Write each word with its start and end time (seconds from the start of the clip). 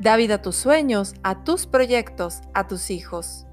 Da 0.00 0.16
vida 0.16 0.36
a 0.36 0.42
tus 0.42 0.54
sueños, 0.54 1.14
a 1.24 1.42
tus 1.42 1.66
proyectos, 1.66 2.42
a 2.54 2.68
tus 2.68 2.90
hijos. 2.90 3.46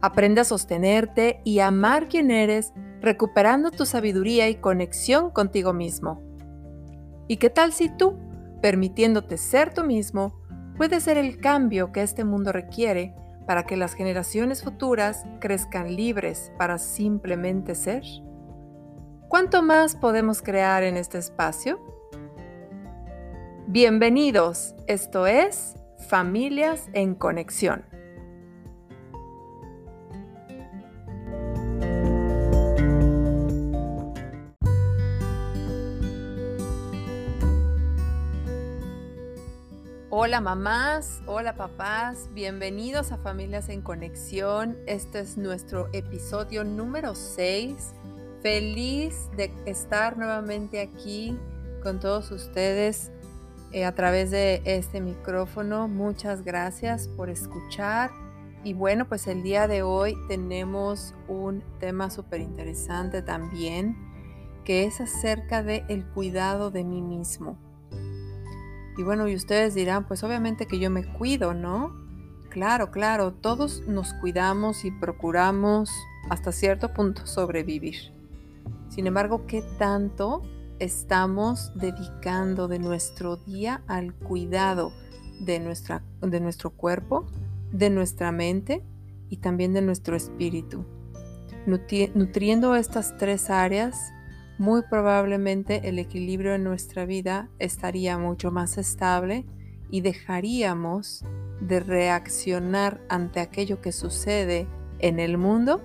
Aprende 0.00 0.40
a 0.40 0.44
sostenerte 0.44 1.42
y 1.44 1.58
amar 1.58 2.08
quien 2.08 2.30
eres, 2.30 2.72
recuperando 3.00 3.70
tu 3.70 3.84
sabiduría 3.84 4.48
y 4.48 4.54
conexión 4.54 5.30
contigo 5.30 5.74
mismo. 5.74 6.22
¿Y 7.28 7.36
qué 7.36 7.50
tal 7.50 7.74
si 7.74 7.94
tú, 7.94 8.18
permitiéndote 8.62 9.36
ser 9.36 9.74
tú 9.74 9.84
mismo, 9.84 10.40
puedes 10.78 11.02
ser 11.02 11.18
el 11.18 11.38
cambio 11.38 11.92
que 11.92 12.02
este 12.02 12.24
mundo 12.24 12.52
requiere 12.52 13.14
para 13.46 13.64
que 13.64 13.76
las 13.76 13.92
generaciones 13.92 14.62
futuras 14.62 15.24
crezcan 15.40 15.94
libres 15.94 16.52
para 16.56 16.78
simplemente 16.78 17.74
ser? 17.74 18.02
¿Cuánto 19.28 19.62
más 19.62 19.94
podemos 19.94 20.40
crear 20.40 20.84
en 20.84 20.96
este 20.96 21.18
espacio? 21.18 21.80
Bienvenidos, 23.66 24.74
esto 24.86 25.26
es 25.26 25.74
Familias 26.08 26.88
en 26.92 27.14
Conexión. 27.14 27.84
Hola 40.10 40.40
mamás, 40.40 41.22
hola 41.26 41.56
papás, 41.56 42.28
bienvenidos 42.34 43.12
a 43.12 43.18
Familias 43.18 43.68
en 43.70 43.80
Conexión. 43.80 44.76
Este 44.86 45.20
es 45.20 45.38
nuestro 45.38 45.88
episodio 45.92 46.64
número 46.64 47.14
6. 47.14 47.94
Feliz 48.42 49.30
de 49.36 49.50
estar 49.64 50.18
nuevamente 50.18 50.80
aquí 50.80 51.38
con 51.82 52.00
todos 52.00 52.30
ustedes 52.30 53.10
eh, 53.72 53.84
a 53.84 53.94
través 53.94 54.30
de 54.30 54.62
este 54.64 55.00
micrófono. 55.00 55.88
Muchas 55.88 56.42
gracias 56.42 57.08
por 57.08 57.30
escuchar. 57.30 58.10
Y 58.64 58.74
bueno, 58.74 59.08
pues 59.08 59.26
el 59.26 59.42
día 59.42 59.66
de 59.66 59.82
hoy 59.82 60.16
tenemos 60.28 61.14
un 61.26 61.64
tema 61.80 62.10
súper 62.10 62.40
interesante 62.40 63.22
también, 63.22 63.96
que 64.64 64.84
es 64.84 65.00
acerca 65.00 65.62
de 65.62 66.04
cuidado 66.14 66.70
de 66.70 66.84
mí 66.84 67.02
mismo. 67.02 67.58
Y 68.96 69.02
bueno, 69.02 69.26
y 69.26 69.34
ustedes 69.34 69.74
dirán, 69.74 70.06
pues 70.06 70.22
obviamente 70.22 70.66
que 70.66 70.78
yo 70.78 70.90
me 70.90 71.04
cuido, 71.04 71.54
¿no? 71.54 71.96
Claro, 72.50 72.90
claro, 72.90 73.32
todos 73.32 73.82
nos 73.88 74.12
cuidamos 74.14 74.84
y 74.84 74.90
procuramos 74.90 75.90
hasta 76.28 76.52
cierto 76.52 76.92
punto 76.92 77.26
sobrevivir. 77.26 78.12
Sin 78.90 79.06
embargo, 79.06 79.46
¿qué 79.46 79.62
tanto 79.78 80.42
estamos 80.82 81.70
dedicando 81.76 82.66
de 82.66 82.80
nuestro 82.80 83.36
día 83.36 83.82
al 83.86 84.14
cuidado 84.14 84.92
de, 85.38 85.60
nuestra, 85.60 86.02
de 86.20 86.40
nuestro 86.40 86.70
cuerpo, 86.70 87.24
de 87.70 87.88
nuestra 87.88 88.32
mente 88.32 88.82
y 89.28 89.36
también 89.36 89.72
de 89.74 89.82
nuestro 89.82 90.16
espíritu. 90.16 90.84
nutriendo 91.66 92.74
estas 92.74 93.16
tres 93.16 93.48
áreas, 93.48 94.12
muy 94.58 94.82
probablemente 94.82 95.88
el 95.88 96.00
equilibrio 96.00 96.54
en 96.54 96.64
nuestra 96.64 97.06
vida 97.06 97.48
estaría 97.60 98.18
mucho 98.18 98.50
más 98.50 98.76
estable 98.76 99.46
y 99.88 100.00
dejaríamos 100.00 101.24
de 101.60 101.78
reaccionar 101.78 103.00
ante 103.08 103.38
aquello 103.38 103.80
que 103.80 103.92
sucede 103.92 104.66
en 104.98 105.20
el 105.20 105.38
mundo 105.38 105.80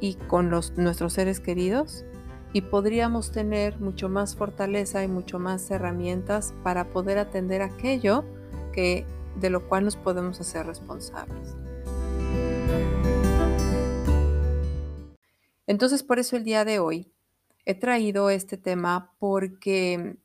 y 0.00 0.14
con 0.14 0.48
los, 0.48 0.78
nuestros 0.78 1.12
seres 1.12 1.40
queridos 1.40 2.06
y 2.54 2.60
podríamos 2.60 3.32
tener 3.32 3.80
mucho 3.80 4.08
más 4.08 4.36
fortaleza 4.36 5.02
y 5.02 5.08
mucho 5.08 5.40
más 5.40 5.68
herramientas 5.72 6.54
para 6.62 6.84
poder 6.92 7.18
atender 7.18 7.62
aquello 7.62 8.24
que 8.72 9.04
de 9.40 9.50
lo 9.50 9.68
cual 9.68 9.84
nos 9.84 9.96
podemos 9.96 10.40
hacer 10.40 10.64
responsables. 10.64 11.56
Entonces, 15.66 16.04
por 16.04 16.20
eso 16.20 16.36
el 16.36 16.44
día 16.44 16.64
de 16.64 16.78
hoy 16.78 17.12
he 17.64 17.74
traído 17.74 18.30
este 18.30 18.56
tema 18.56 19.16
porque, 19.18 20.16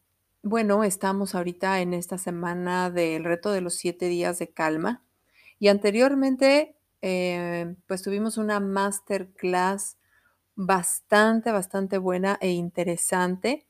bueno, 0.44 0.84
estamos 0.84 1.34
ahorita 1.34 1.82
en 1.82 1.96
esta 1.96 2.20
semana 2.20 2.92
del 2.92 3.24
reto 3.24 3.52
de 3.52 3.62
los 3.62 3.74
siete 3.74 4.06
días 4.06 4.38
de 4.38 4.50
calma 4.50 5.04
y 5.58 5.70
anteriormente, 5.70 6.76
eh, 7.02 7.76
pues 7.88 8.04
tuvimos 8.04 8.38
una 8.38 8.60
masterclass 8.60 9.99
bastante, 10.60 11.54
bastante 11.54 11.98
buena 11.98 12.38
e 12.42 12.50
interesante, 12.52 13.66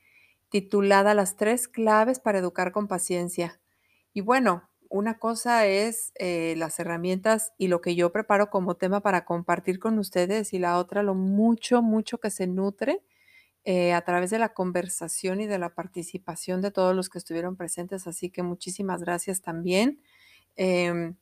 titulada 0.49 1.13
Las 1.13 1.35
tres 1.35 1.67
claves 1.67 2.19
para 2.19 2.39
educar 2.39 2.71
con 2.71 2.87
paciencia. 2.87 3.61
Y 4.11 4.21
bueno, 4.21 4.67
una 4.89 5.19
cosa 5.19 5.67
es 5.67 6.11
eh, 6.15 6.55
las 6.57 6.79
herramientas 6.79 7.53
y 7.59 7.67
lo 7.67 7.81
que 7.81 7.95
yo 7.95 8.11
preparo 8.11 8.49
como 8.49 8.75
tema 8.75 9.01
para 9.01 9.23
compartir 9.23 9.77
con 9.79 9.99
ustedes 9.99 10.51
y 10.53 10.57
la 10.57 10.79
otra 10.79 11.03
lo 11.03 11.13
mucho, 11.13 11.83
mucho 11.83 12.19
que 12.19 12.31
se 12.31 12.47
nutre 12.47 13.03
eh, 13.65 13.93
a 13.93 14.01
través 14.01 14.31
de 14.31 14.39
la 14.39 14.53
conversación 14.53 15.41
y 15.41 15.47
de 15.47 15.59
la 15.59 15.75
participación 15.75 16.61
de 16.61 16.71
todos 16.71 16.95
los 16.95 17.09
que 17.09 17.19
estuvieron 17.19 17.55
presentes. 17.57 18.07
Así 18.07 18.31
que 18.31 18.43
muchísimas 18.43 19.01
gracias 19.01 19.41
también. 19.41 20.01
Em, 20.55 21.17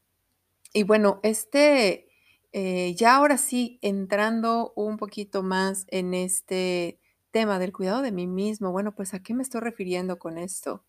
y 0.73 0.84
bueno, 0.84 1.19
este, 1.23 2.06
eh, 2.53 2.96
ya 2.96 3.16
ahora 3.16 3.38
sí, 3.38 3.80
entrando 3.81 4.74
un 4.75 4.97
poquito 4.97 5.44
más 5.44 5.85
en 5.90 6.13
este 6.13 7.00
tema 7.31 7.59
del 7.59 7.74
cuidado 7.74 8.02
de 8.02 8.12
mí 8.12 8.28
mismo, 8.28 8.72
bueno, 8.72 8.96
pues 8.96 9.13
¿a 9.13 9.22
qué 9.24 9.34
me 9.34 9.44
estoy 9.44 9.62
refiriendo 9.62 10.18
con 10.19 10.38
esto? 10.38 10.84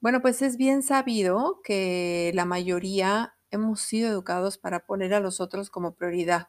Bueno, 0.00 0.20
pues 0.20 0.42
es 0.42 0.56
bien 0.56 0.82
sabido 0.82 1.60
que 1.64 2.30
la 2.34 2.44
mayoría 2.44 3.34
hemos 3.50 3.80
sido 3.80 4.10
educados 4.10 4.58
para 4.58 4.86
poner 4.86 5.14
a 5.14 5.20
los 5.20 5.40
otros 5.40 5.70
como 5.70 5.94
prioridad 5.94 6.48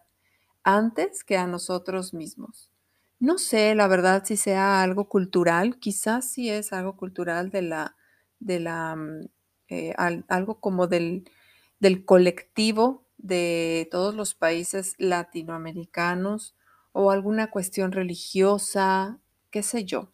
antes 0.64 1.24
que 1.24 1.38
a 1.38 1.48
nosotros 1.48 2.14
mismos. 2.14 2.72
No 3.20 3.38
sé, 3.38 3.76
la 3.76 3.88
verdad, 3.88 4.24
si 4.26 4.38
sea 4.38 4.84
algo 4.84 5.10
cultural, 5.10 5.80
quizás 5.80 6.30
sí 6.32 6.50
es 6.50 6.74
algo 6.74 6.98
cultural 6.98 7.50
de 7.52 7.62
la, 7.64 7.96
de 8.40 8.60
la, 8.60 8.96
mm, 8.96 9.28
eh, 9.70 9.94
algo 10.30 10.60
como 10.60 10.88
del, 10.88 11.30
del 11.80 12.06
colectivo 12.06 13.05
de 13.26 13.88
todos 13.92 14.14
los 14.14 14.36
países 14.36 14.94
latinoamericanos 14.98 16.56
o 16.92 17.12
alguna 17.12 17.50
cuestión 17.50 17.92
religiosa, 17.92 19.20
qué 19.50 19.64
sé 19.64 19.84
yo. 19.84 20.12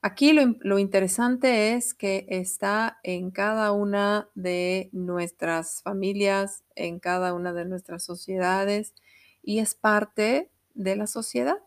Aquí 0.00 0.32
lo, 0.32 0.78
interesante 0.78 1.74
es 1.74 1.92
que 1.92 2.26
está 2.28 3.00
en 3.02 3.32
cada 3.32 3.72
una 3.72 4.28
de 4.36 4.88
nuestras 4.92 5.82
familias, 5.82 6.62
en 6.76 7.00
cada 7.00 7.34
una 7.34 7.52
de 7.52 7.64
nuestras 7.64 8.04
sociedades 8.04 8.94
y 9.42 9.58
es 9.58 9.74
parte 9.74 10.50
de 10.74 10.94
la 10.94 11.08
sociedad. 11.08 11.58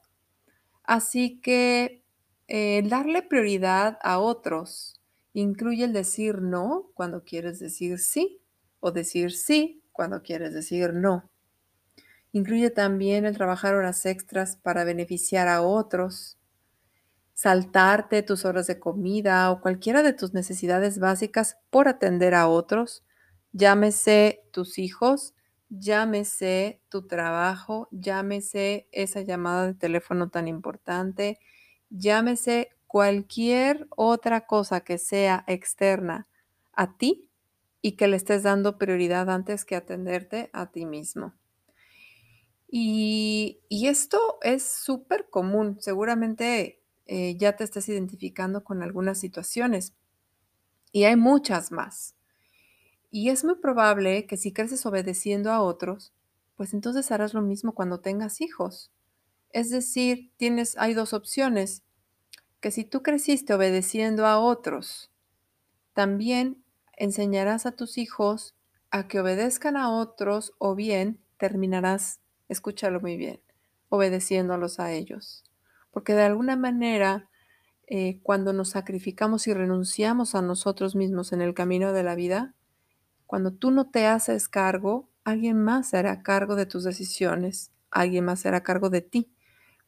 Así 0.83 1.41
que 1.41 2.01
eh, 2.47 2.81
darle 2.85 3.23
prioridad 3.23 3.99
a 4.01 4.19
otros 4.19 5.01
incluye 5.33 5.83
el 5.83 5.93
decir 5.93 6.41
no 6.41 6.89
cuando 6.93 7.25
quieres 7.25 7.59
decir 7.59 7.99
sí 7.99 8.41
o 8.79 8.91
decir 8.91 9.33
sí 9.33 9.80
cuando 9.91 10.21
quieres 10.23 10.53
decir 10.53 10.93
no. 10.93 11.29
Incluye 12.33 12.69
también 12.69 13.25
el 13.25 13.35
trabajar 13.35 13.75
horas 13.75 14.05
extras 14.05 14.55
para 14.55 14.83
beneficiar 14.83 15.47
a 15.47 15.61
otros, 15.61 16.37
saltarte 17.33 18.23
tus 18.23 18.45
horas 18.45 18.67
de 18.67 18.79
comida 18.79 19.51
o 19.51 19.61
cualquiera 19.61 20.03
de 20.03 20.13
tus 20.13 20.33
necesidades 20.33 20.99
básicas 20.99 21.57
por 21.69 21.87
atender 21.87 22.35
a 22.35 22.47
otros, 22.47 23.03
llámese 23.51 24.43
tus 24.51 24.77
hijos, 24.77 25.33
llámese 25.69 26.81
tu 26.89 27.07
trabajo, 27.07 27.87
llámese 27.91 28.87
esa 28.91 29.21
llamada 29.21 29.65
de 29.67 29.73
teléfono 29.73 30.29
tan 30.29 30.47
importante, 30.47 31.39
llámese 31.89 32.69
cualquier 32.87 33.87
otra 33.95 34.45
cosa 34.45 34.81
que 34.81 34.97
sea 34.97 35.43
externa 35.47 36.27
a 36.73 36.97
ti 36.97 37.30
y 37.81 37.93
que 37.93 38.07
le 38.07 38.17
estés 38.17 38.43
dando 38.43 38.77
prioridad 38.77 39.29
antes 39.29 39.65
que 39.65 39.75
atenderte 39.75 40.49
a 40.53 40.71
ti 40.71 40.85
mismo. 40.85 41.33
Y, 42.69 43.59
esto 43.69 44.39
es 44.41 44.63
súper 44.63 45.29
común. 45.29 45.77
Seguramente 45.81 46.81
eh, 47.05 47.35
ya 47.37 47.55
te 47.57 47.65
estás 47.65 47.89
identificando 47.89 48.63
con 48.63 48.81
algunas 48.81 49.19
situaciones 49.19 49.93
y 50.93 51.03
hay 51.03 51.17
muchas 51.17 51.71
más. 51.71 52.15
Y 53.11 53.29
es 53.29 53.43
muy 53.43 53.55
probable 53.55 54.25
que 54.25 54.37
si 54.37 54.53
creces 54.53 54.85
obedeciendo 54.85 55.51
a 55.51 55.61
otros, 55.61 56.13
pues 56.55 56.73
entonces 56.73 57.11
harás 57.11 57.33
lo 57.33 57.41
mismo 57.41 57.73
cuando 57.73 57.99
tengas 57.99 58.39
hijos. 58.39 58.91
Es 59.49 59.69
decir, 59.69 60.31
tienes 60.37 60.77
hay 60.77 60.93
2 60.93 61.13
opciones, 61.13 61.83
que 62.61 62.71
si 62.71 62.85
tú 62.85 63.03
creciste 63.03 63.53
obedeciendo 63.53 64.25
a 64.25 64.39
otros, 64.39 65.11
también 65.93 66.60
enseñarás 67.01 67.65
a 67.65 67.71
tus 67.71 67.97
hijos 67.97 68.53
a 68.91 69.07
que 69.07 69.19
obedezcan 69.19 69.75
a 69.75 69.89
otros, 69.89 70.53
o 70.59 70.75
bien 70.75 71.19
terminarás, 71.37 72.19
escúchalo 72.47 73.01
muy 73.01 73.17
bien, 73.17 73.41
obedeciéndolos 73.89 74.79
a 74.79 74.91
ellos. 74.91 75.43
Porque 75.89 76.13
de 76.13 76.21
alguna 76.21 76.55
manera, 76.55 77.27
eh, 77.87 78.19
cuando 78.21 78.53
nos 78.53 78.69
sacrificamos 78.69 79.47
y 79.47 79.53
renunciamos 79.53 80.35
a 80.35 80.43
nosotros 80.43 80.95
mismos 80.95 81.33
en 81.33 81.41
el 81.41 81.55
camino 81.55 81.91
de 81.91 82.03
la 82.03 82.13
vida, 82.13 82.53
cuando 83.25 83.51
tú 83.51 83.71
no 83.71 83.89
te 83.89 84.05
haces 84.05 84.47
cargo, 84.47 85.09
alguien 85.23 85.57
más 85.57 85.89
se 85.89 85.97
hará 85.97 86.21
cargo 86.21 86.55
de 86.55 86.67
tus 86.67 86.83
decisiones, 86.83 87.71
alguien 87.89 88.25
más 88.25 88.41
se 88.41 88.49
hará 88.49 88.61
cargo 88.61 88.91
de 88.91 89.01
ti, 89.01 89.33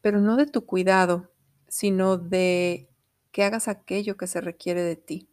pero 0.01 0.19
no 0.19 0.35
de 0.35 0.47
tu 0.47 0.65
cuidado, 0.65 1.31
sino 1.67 2.17
de 2.17 2.89
que 3.31 3.43
hagas 3.43 3.67
aquello 3.67 4.17
que 4.17 4.25
se 4.25 4.41
requiere 4.41 4.81
de 4.81 4.95
ti, 4.95 5.29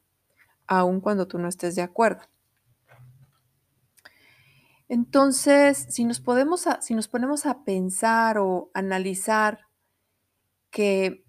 aun 0.71 1.01
cuando 1.01 1.27
tú 1.27 1.39
no 1.39 1.49
estés 1.49 1.75
de 1.75 1.83
acuerdo. 1.83 2.23
Entonces, 4.89 5.87
si 5.91 6.05
nos, 6.05 6.23
si 6.81 6.95
nos 6.95 7.09
ponemos 7.09 7.47
a 7.47 7.65
pensar 7.65 8.39
o 8.39 8.71
analizar 8.73 9.67
que 10.71 11.25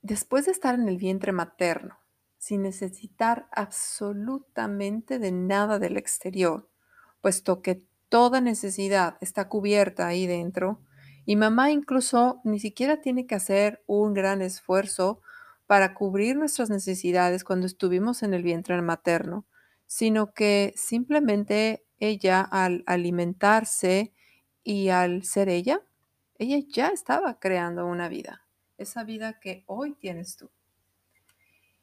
después 0.00 0.46
de 0.46 0.52
estar 0.52 0.74
en 0.74 0.88
el 0.88 0.96
vientre 0.96 1.32
materno, 1.32 1.98
sin 2.38 2.62
necesitar 2.62 3.46
absolutamente 3.52 5.18
de 5.18 5.32
nada 5.32 5.78
del 5.78 5.98
exterior, 5.98 6.68
puesto 7.20 7.60
que 7.60 7.86
toda 8.08 8.40
necesidad 8.40 9.16
está 9.20 9.48
cubierta 9.48 10.06
ahí 10.06 10.26
dentro, 10.26 10.80
y 11.26 11.36
mamá 11.36 11.70
incluso 11.70 12.40
ni 12.42 12.58
siquiera 12.58 13.02
tiene 13.02 13.26
que 13.26 13.34
hacer 13.34 13.82
un 13.86 14.14
gran 14.14 14.40
esfuerzo 14.40 15.20
para 15.72 15.94
cubrir 15.94 16.36
nuestras 16.36 16.68
necesidades 16.68 17.44
cuando 17.44 17.64
estuvimos 17.64 18.22
en 18.22 18.34
el 18.34 18.42
vientre 18.42 18.82
materno, 18.82 19.46
sino 19.86 20.34
que 20.34 20.74
simplemente 20.76 21.86
ella 21.98 22.42
al 22.42 22.84
alimentarse 22.86 24.12
y 24.62 24.90
al 24.90 25.24
ser 25.24 25.48
ella, 25.48 25.80
ella 26.36 26.58
ya 26.68 26.88
estaba 26.88 27.38
creando 27.38 27.86
una 27.86 28.10
vida, 28.10 28.42
esa 28.76 29.02
vida 29.02 29.40
que 29.40 29.64
hoy 29.64 29.94
tienes 29.94 30.36
tú. 30.36 30.50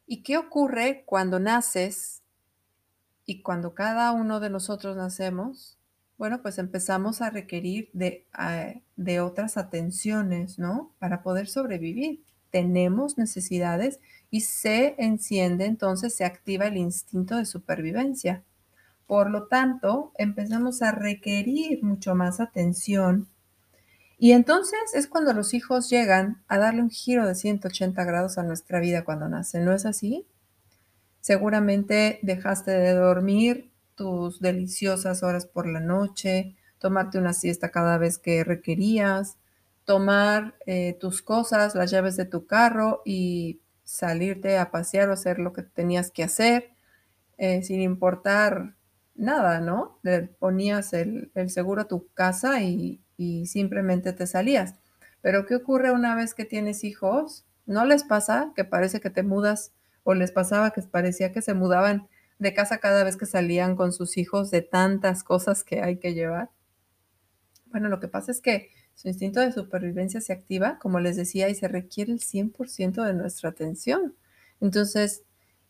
¿Y 0.06 0.22
qué 0.22 0.38
ocurre 0.38 1.02
cuando 1.08 1.40
naces 1.40 2.22
y 3.26 3.42
cuando 3.42 3.74
cada 3.74 4.12
uno 4.12 4.40
de 4.40 4.52
nosotros 4.52 4.98
nacemos? 4.98 5.80
Bueno, 6.16 6.44
pues 6.44 6.60
empezamos 6.60 7.24
a 7.24 7.32
requerir 7.32 7.90
de, 7.94 8.28
ah, 8.34 8.72
de 8.98 9.20
otras 9.20 9.58
atenciones, 9.58 10.60
¿no? 10.60 10.94
Para 11.00 11.24
poder 11.24 11.48
sobrevivir. 11.48 12.24
Tenemos 12.52 13.18
necesidades 13.18 14.00
y 14.32 14.42
se 14.42 14.96
enciende, 14.98 15.66
entonces 15.66 16.16
se 16.16 16.26
activa 16.26 16.68
el 16.68 16.78
instinto 16.78 17.38
de 17.38 17.46
supervivencia. 17.46 18.44
Por 19.08 19.30
lo 19.32 19.48
tanto, 19.48 20.12
empezamos 20.18 20.82
a 20.82 20.92
requerir 20.92 21.84
mucho 21.84 22.16
más 22.16 22.40
atención. 22.40 23.28
Y 24.20 24.34
entonces 24.34 24.80
es 24.94 25.08
cuando 25.08 25.34
los 25.34 25.54
hijos 25.54 25.90
llegan 25.90 26.44
a 26.48 26.58
darle 26.58 26.82
un 26.82 26.90
giro 26.90 27.26
de 27.26 27.36
180 27.36 28.04
grados 28.04 28.38
a 28.38 28.44
nuestra 28.44 28.80
vida 28.80 29.04
cuando 29.06 29.30
nacen, 29.30 29.66
¿no 29.66 29.74
es 29.74 29.86
así? 29.86 30.28
Seguramente 31.22 32.20
dejaste 32.22 32.72
de 32.72 32.94
dormir 32.94 33.72
tus 33.96 34.40
deliciosas 34.40 35.24
horas 35.24 35.46
por 35.46 35.68
la 35.68 35.80
noche, 35.80 36.56
tomarte 36.80 37.18
una 37.18 37.34
siesta 37.34 37.70
cada 37.70 37.98
vez 37.98 38.18
que 38.18 38.44
requerías, 38.44 39.38
tomar 39.90 40.54
eh, 40.68 40.96
tus 41.00 41.24
cosas, 41.24 41.74
las 41.74 41.90
llaves 41.90 42.16
de 42.16 42.26
tu 42.26 42.46
carro 42.46 43.02
y 43.06 43.60
salirte 43.84 44.60
a 44.60 44.70
pasear 44.70 45.10
o 45.10 45.14
hacer 45.14 45.40
lo 45.40 45.52
que 45.52 45.64
tenías 45.64 46.12
que 46.12 46.24
hacer, 46.24 46.70
eh, 47.40 47.64
sin 47.64 47.82
importar 47.82 48.76
nada, 49.16 49.62
¿no? 49.62 49.98
Le 50.04 50.28
ponías 50.28 50.94
el, 50.94 51.32
seguro 51.48 51.82
a 51.82 51.88
tu 51.88 52.08
casa 52.14 52.62
y, 52.62 53.02
y 53.18 53.48
simplemente 53.48 54.14
te 54.14 54.28
salías. 54.28 54.76
Pero 55.22 55.48
¿qué 55.48 55.56
ocurre 55.56 55.90
una 55.90 56.14
vez 56.14 56.36
que 56.36 56.46
tienes 56.46 56.84
hijos? 56.84 57.48
¿No 57.66 57.84
les 57.84 58.04
pasa 58.04 58.54
que 58.56 58.66
parece 58.66 59.02
que 59.02 59.10
te 59.10 59.24
mudas 59.24 59.74
o 60.04 60.14
les 60.14 60.32
pasaba 60.32 60.70
que 60.70 60.84
parecía 60.84 61.32
que 61.32 61.42
se 61.42 61.56
mudaban 61.56 62.08
de 62.38 62.54
casa 62.54 62.78
cada 62.78 63.04
vez 63.04 63.18
que 63.18 63.26
salían 63.26 63.76
con 63.76 63.92
sus 63.92 64.18
hijos 64.18 64.52
de 64.52 64.62
tantas 64.62 65.24
cosas 65.24 65.64
que 65.64 65.82
hay 65.82 65.98
que 65.98 66.14
llevar? 66.14 66.52
Bueno, 67.72 67.90
lo 67.90 68.00
que 68.00 68.08
pasa 68.08 68.32
es 68.32 68.40
que 68.40 68.70
su 69.00 69.08
instinto 69.08 69.40
de 69.40 69.54
supervivencia 69.54 70.20
se 70.20 70.34
activa, 70.34 70.78
como 70.78 71.00
les 71.00 71.16
decía, 71.16 71.48
y 71.48 71.56
se 71.56 71.70
requiere 71.70 72.12
el 72.12 72.20
100% 72.20 73.02
de 73.02 73.14
nuestra 73.14 73.48
atención. 73.48 74.14
Entonces, 74.60 75.24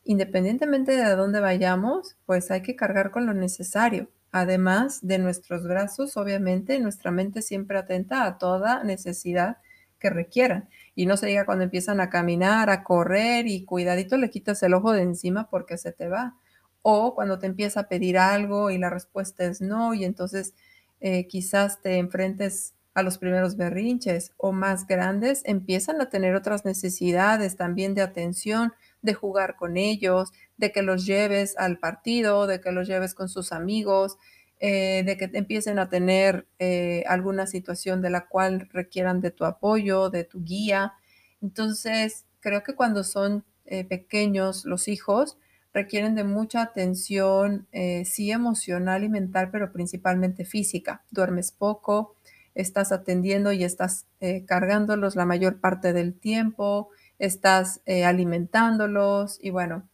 independientemente 0.04 0.94
de 0.94 1.04
a 1.04 1.16
dónde 1.16 1.40
vayamos, 1.40 2.18
pues 2.26 2.50
hay 2.50 2.64
que 2.64 2.76
cargar 2.76 3.12
con 3.12 3.28
lo 3.28 3.36
necesario. 3.36 4.10
Además 4.32 5.06
de 5.06 5.20
nuestros 5.20 5.62
brazos, 5.64 6.18
obviamente, 6.18 6.80
nuestra 6.80 7.12
mente 7.12 7.44
siempre 7.44 7.78
atenta 7.78 8.26
a 8.26 8.40
toda 8.40 8.84
necesidad 8.84 9.58
que 10.00 10.10
requieran. 10.10 10.68
Y 10.96 11.06
no 11.06 11.16
se 11.16 11.28
diga 11.28 11.46
cuando 11.46 11.66
empiezan 11.66 12.02
a 12.02 12.10
caminar, 12.10 12.72
a 12.72 12.84
correr 12.84 13.46
y 13.46 13.64
cuidadito 13.64 14.18
le 14.18 14.32
quitas 14.32 14.64
el 14.64 14.74
ojo 14.74 14.92
de 14.92 15.04
encima 15.04 15.52
porque 15.52 15.78
se 15.78 15.92
te 15.92 16.08
va. 16.08 16.36
O 16.82 17.14
cuando 17.14 17.38
te 17.38 17.46
empieza 17.46 17.82
a 17.82 17.90
pedir 17.90 18.18
algo 18.18 18.72
y 18.72 18.80
la 18.80 18.90
respuesta 18.90 19.46
es 19.46 19.62
no 19.62 19.94
y 19.94 20.04
entonces 20.04 20.56
eh, 21.00 21.28
quizás 21.28 21.80
te 21.84 22.00
enfrentes 22.00 22.74
a 23.00 23.04
los 23.04 23.18
primeros 23.18 23.58
berrinches 23.58 24.34
o 24.38 24.52
más 24.52 24.86
grandes, 24.86 25.42
empiezan 25.46 26.02
a 26.02 26.10
tener 26.10 26.36
otras 26.36 26.66
necesidades 26.66 27.56
también 27.56 27.96
de 27.96 28.02
atención, 28.02 28.74
de 29.02 29.14
jugar 29.14 29.56
con 29.56 29.78
ellos, 29.78 30.32
de 30.58 30.72
que 30.72 30.82
los 30.82 31.06
lleves 31.06 31.58
al 31.58 31.80
partido, 31.80 32.48
de 32.48 32.60
que 32.62 32.72
los 32.72 32.88
lleves 32.88 33.16
con 33.16 33.30
sus 33.30 33.52
amigos, 33.52 34.18
eh, 34.60 35.04
de 35.06 35.16
que 35.16 35.30
empiecen 35.38 35.80
a 35.80 35.88
tener 35.88 36.46
eh, 36.60 37.06
alguna 37.08 37.48
situación 37.48 38.02
de 38.02 38.10
la 38.10 38.28
cual 38.28 38.68
requieran 38.74 39.22
de 39.22 39.32
tu 39.32 39.46
apoyo, 39.46 40.10
de 40.10 40.26
tu 40.26 40.44
guía. 40.44 40.94
Entonces, 41.42 42.26
creo 42.42 42.62
que 42.64 42.76
cuando 42.76 43.06
son 43.06 43.46
eh, 43.66 43.86
pequeños 43.86 44.66
los 44.66 44.90
hijos, 44.90 45.38
requieren 45.74 46.16
de 46.16 46.26
mucha 46.26 46.62
atención, 46.64 47.68
sí 48.04 48.32
emocional 48.32 49.04
y 49.04 49.10
mental, 49.10 49.50
pero 49.52 49.72
principalmente 49.72 50.44
física. 50.44 51.04
Duermes 51.12 51.52
poco, 51.52 52.16
estás 52.62 52.92
atendiendo 52.92 53.52
y 53.52 53.64
estás 53.64 54.06
eh, 54.20 54.46
cargándolos 54.46 55.16
la 55.16 55.26
mayor 55.26 55.60
parte 55.60 55.94
del 55.94 56.14
tiempo, 56.14 56.90
estás 57.18 57.82
eh, 57.86 58.06
alimentándolos 58.06 59.40
y 59.42 59.50
bueno, 59.50 59.88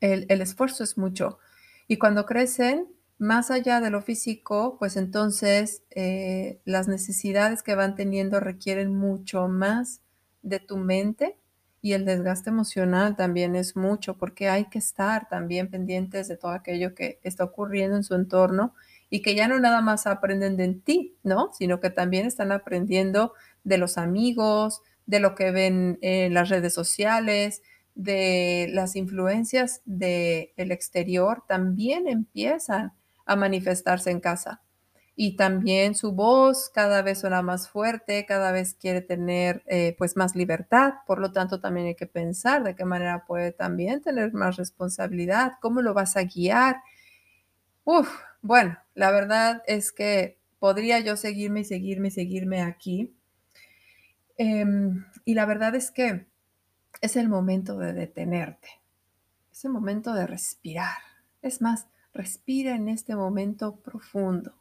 el, 0.00 0.26
el 0.28 0.40
esfuerzo 0.40 0.84
es 0.84 0.98
mucho. 0.98 1.38
Y 1.88 1.96
cuando 1.98 2.26
crecen, 2.26 2.88
más 3.22 3.52
allá 3.52 3.80
de 3.80 3.90
lo 3.90 4.02
físico, 4.02 4.76
pues 4.80 4.96
entonces 4.96 5.84
eh, 5.90 6.60
las 6.64 6.88
necesidades 6.88 7.62
que 7.62 7.76
van 7.76 7.94
teniendo 7.94 8.40
requieren 8.40 8.96
mucho 8.96 9.46
más 9.46 10.00
de 10.42 10.58
tu 10.58 10.76
mente 10.76 11.38
y 11.80 11.92
el 11.92 12.04
desgaste 12.04 12.50
emocional 12.50 13.14
también 13.14 13.54
es 13.54 13.76
mucho 13.76 14.16
porque 14.18 14.48
hay 14.48 14.64
que 14.70 14.78
estar 14.78 15.28
también 15.28 15.70
pendientes 15.70 16.26
de 16.26 16.36
todo 16.36 16.50
aquello 16.50 16.96
que 16.96 17.20
está 17.22 17.44
ocurriendo 17.44 17.96
en 17.96 18.02
su 18.02 18.16
entorno 18.16 18.74
y 19.12 19.20
que 19.20 19.34
ya 19.34 19.46
no 19.46 19.60
nada 19.60 19.82
más 19.82 20.06
aprenden 20.06 20.56
de 20.56 20.72
ti, 20.72 21.18
¿no? 21.22 21.50
Sino 21.52 21.80
que 21.80 21.90
también 21.90 22.24
están 22.24 22.50
aprendiendo 22.50 23.34
de 23.62 23.76
los 23.76 23.98
amigos, 23.98 24.80
de 25.04 25.20
lo 25.20 25.34
que 25.34 25.50
ven 25.50 25.98
en 26.00 26.32
las 26.32 26.48
redes 26.48 26.72
sociales, 26.72 27.60
de 27.94 28.70
las 28.72 28.96
influencias 28.96 29.82
del 29.84 30.48
exterior, 30.56 31.44
también 31.46 32.08
empiezan 32.08 32.94
a 33.26 33.36
manifestarse 33.36 34.10
en 34.10 34.20
casa. 34.20 34.62
Y 35.14 35.36
también 35.36 35.94
su 35.94 36.12
voz 36.12 36.70
cada 36.70 37.02
vez 37.02 37.20
suena 37.20 37.42
más 37.42 37.68
fuerte, 37.68 38.24
cada 38.24 38.50
vez 38.50 38.72
quiere 38.72 39.02
tener 39.02 39.62
eh, 39.66 39.94
pues 39.98 40.16
más 40.16 40.34
libertad, 40.34 40.94
por 41.06 41.18
lo 41.18 41.32
tanto 41.32 41.60
también 41.60 41.88
hay 41.88 41.96
que 41.96 42.06
pensar 42.06 42.62
de 42.64 42.74
qué 42.74 42.86
manera 42.86 43.26
puede 43.26 43.52
también 43.52 44.00
tener 44.00 44.32
más 44.32 44.56
responsabilidad, 44.56 45.52
cómo 45.60 45.82
lo 45.82 45.92
vas 45.92 46.16
a 46.16 46.22
guiar. 46.22 46.76
Uf, 47.84 48.08
bueno, 48.40 48.78
la 48.94 49.10
verdad 49.10 49.62
es 49.66 49.92
que 49.92 50.38
podría 50.58 51.00
yo 51.00 51.16
seguirme 51.16 51.60
y 51.60 51.64
seguirme 51.64 52.08
y 52.08 52.12
seguirme 52.12 52.62
aquí. 52.62 53.14
Em, 54.36 55.04
y 55.24 55.34
la 55.34 55.46
verdad 55.46 55.74
es 55.74 55.90
que 55.90 56.26
es 57.00 57.16
el 57.16 57.28
momento 57.28 57.78
de 57.78 57.92
detenerte, 57.92 58.68
es 59.50 59.64
el 59.64 59.72
momento 59.72 60.14
de 60.14 60.26
respirar. 60.26 60.98
Es 61.42 61.60
más, 61.60 61.86
respira 62.12 62.74
en 62.74 62.88
este 62.88 63.16
momento 63.16 63.76
profundo. 63.76 64.54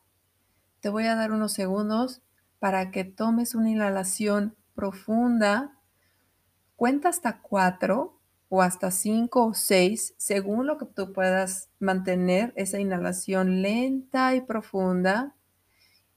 Te 0.79 0.89
voy 0.89 1.05
a 1.05 1.15
dar 1.15 1.31
unos 1.31 1.53
segundos 1.53 2.21
para 2.59 2.91
que 2.91 3.03
tomes 3.03 3.55
una 3.55 3.69
inhalación 3.69 4.55
profunda. 4.73 5.77
Cuenta 6.75 7.09
hasta 7.09 7.41
cuatro 7.41 8.20
o 8.53 8.61
hasta 8.61 8.91
cinco 8.91 9.45
o 9.47 9.53
seis, 9.53 10.13
según 10.17 10.67
lo 10.67 10.77
que 10.77 10.85
tú 10.85 11.13
puedas 11.13 11.69
mantener 11.79 12.51
esa 12.57 12.81
inhalación 12.81 13.61
lenta 13.61 14.35
y 14.35 14.41
profunda. 14.41 15.35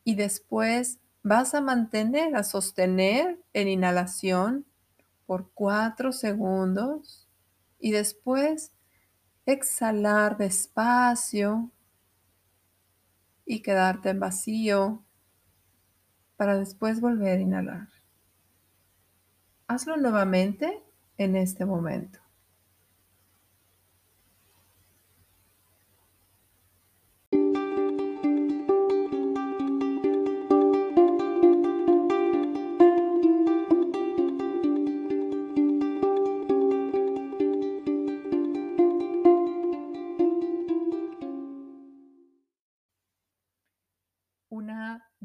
y 0.02 0.16
después 0.16 0.98
vas 1.22 1.54
a 1.54 1.60
mantener, 1.60 2.36
a 2.36 2.42
sostener 2.42 3.40
en 3.54 3.68
inhalación 3.68 4.66
por 5.26 5.50
cuatro 5.54 6.12
segundos 6.12 7.28
y 7.78 7.92
después 7.92 8.72
exhalar 9.46 10.36
despacio 10.36 11.70
y 13.46 13.62
quedarte 13.62 14.10
en 14.10 14.20
vacío 14.20 15.04
para 16.36 16.58
después 16.58 17.00
volver 17.00 17.38
a 17.38 17.42
inhalar. 17.42 17.88
Hazlo 19.68 19.96
nuevamente 19.96 20.82
en 21.16 21.36
este 21.36 21.64
momento. 21.64 22.23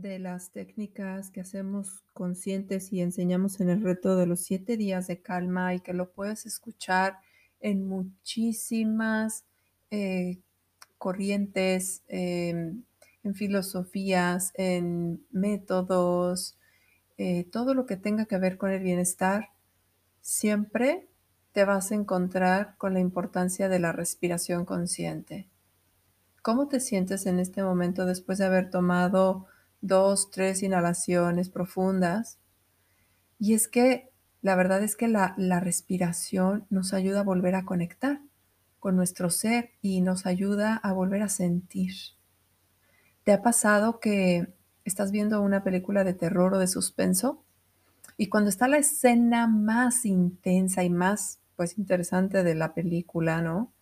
De 0.01 0.19
las 0.19 0.51
técnicas 0.51 1.29
que 1.29 1.41
hacemos 1.41 2.03
conscientes 2.13 2.91
y 2.93 3.01
enseñamos 3.01 3.59
en 3.59 3.69
el 3.69 3.81
reto 3.81 4.15
de 4.15 4.25
los 4.25 4.41
siete 4.41 4.77
días 4.77 5.07
de 5.07 5.21
calma 5.21 5.73
y 5.73 5.79
que 5.79 5.93
lo 5.93 6.11
puedes 6.11 6.45
escuchar 6.45 7.19
en 7.59 7.87
muchísimas 7.87 9.45
eh, 9.91 10.39
corrientes, 10.97 12.03
em, 12.07 12.83
en 13.23 13.35
filosofías, 13.35 14.51
en 14.55 15.25
métodos, 15.31 16.57
eh, 17.17 17.45
todo 17.51 17.73
lo 17.73 17.85
que 17.85 17.97
tenga 17.97 18.25
que 18.25 18.37
ver 18.37 18.57
con 18.57 18.71
el 18.71 18.81
bienestar, 18.81 19.49
siempre 20.21 21.07
te 21.51 21.65
vas 21.65 21.91
a 21.91 21.95
encontrar 21.95 22.75
con 22.77 22.93
la 22.93 22.99
importancia 22.99 23.67
de 23.67 23.79
la 23.79 23.91
respiración 23.91 24.65
consciente. 24.65 25.47
¿Cómo 26.41 26.67
te 26.67 26.79
sientes 26.79 27.25
en 27.25 27.39
este 27.39 27.63
momento 27.63 28.05
después 28.05 28.37
de 28.37 28.45
haber 28.45 28.69
tomado 28.69 29.47
dos, 29.81 30.31
tres 30.31 30.63
inhalaciones 30.63 31.49
profundas? 31.49 32.37
Y 33.39 33.53
es 33.53 33.67
que 33.67 34.09
la 34.41 34.55
verdad 34.55 34.83
es 34.83 34.95
que 34.95 35.07
la, 35.07 35.33
la 35.37 35.59
respiración 35.59 36.65
nos 36.69 36.93
ayuda 36.93 37.21
a 37.21 37.23
volver 37.23 37.55
a 37.55 37.65
conectar 37.65 38.21
con 38.79 38.95
nuestro 38.95 39.29
ser 39.29 39.71
y 39.81 40.01
nos 40.01 40.25
ayuda 40.25 40.75
a 40.75 40.93
volver 40.93 41.23
a 41.23 41.29
sentir. 41.29 41.93
¿Te 43.23 43.33
ha 43.33 43.41
pasado 43.41 43.99
que 43.99 44.53
estás 44.85 45.11
viendo 45.11 45.41
una 45.41 45.63
película 45.63 46.03
de 46.03 46.13
terror 46.13 46.53
o 46.53 46.59
de 46.59 46.67
suspenso? 46.67 47.43
Y 48.17 48.27
cuando 48.27 48.49
está 48.49 48.67
la 48.67 48.77
escena 48.77 49.47
más 49.47 50.05
intensa 50.05 50.83
y 50.83 50.89
más 50.89 51.39
pues 51.55 51.77
interesante 51.77 52.43
de 52.43 52.55
la 52.55 52.73
película, 52.73 53.41
¿no? 53.41 53.73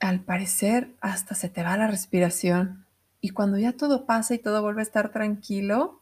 al 0.00 0.20
parecer 0.20 0.94
hasta 1.00 1.34
se 1.34 1.48
te 1.48 1.62
va 1.62 1.76
la 1.76 1.86
respiración. 1.86 2.85
Y 3.26 3.30
cuando 3.30 3.58
ya 3.58 3.72
todo 3.72 4.06
pasa 4.06 4.34
y 4.34 4.38
todo 4.38 4.62
vuelve 4.62 4.82
a 4.82 4.84
estar 4.84 5.10
tranquilo, 5.10 6.00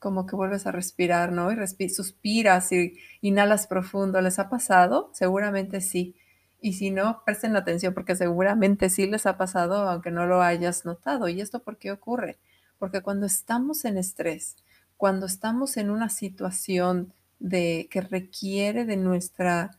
como 0.00 0.26
que 0.26 0.34
vuelves 0.34 0.66
a 0.66 0.72
respirar, 0.72 1.30
¿no? 1.30 1.50
Y 1.52 1.88
suspiras 1.90 2.72
y 2.72 2.98
inhalas 3.20 3.66
profundo. 3.66 4.20
¿Les 4.20 4.38
ha 4.38 4.48
pasado? 4.48 5.10
Seguramente 5.12 5.80
sí. 5.80 6.16
Y 6.60 6.72
si 6.72 6.90
no, 6.90 7.22
presten 7.24 7.54
atención 7.54 7.94
porque 7.94 8.16
seguramente 8.16 8.90
sí 8.90 9.06
les 9.06 9.26
ha 9.26 9.36
pasado, 9.36 9.88
aunque 9.88 10.10
no 10.10 10.26
lo 10.26 10.42
hayas 10.42 10.84
notado. 10.84 11.28
¿Y 11.28 11.40
esto 11.40 11.62
por 11.62 11.78
qué 11.78 11.92
ocurre? 11.92 12.38
Porque 12.78 13.00
cuando 13.00 13.26
estamos 13.26 13.84
en 13.84 13.96
estrés, 13.98 14.56
cuando 14.96 15.26
estamos 15.26 15.76
en 15.76 15.90
una 15.90 16.08
situación 16.08 17.12
de, 17.38 17.88
que 17.90 18.00
requiere 18.00 18.84
de 18.84 18.96
nuestra 18.96 19.70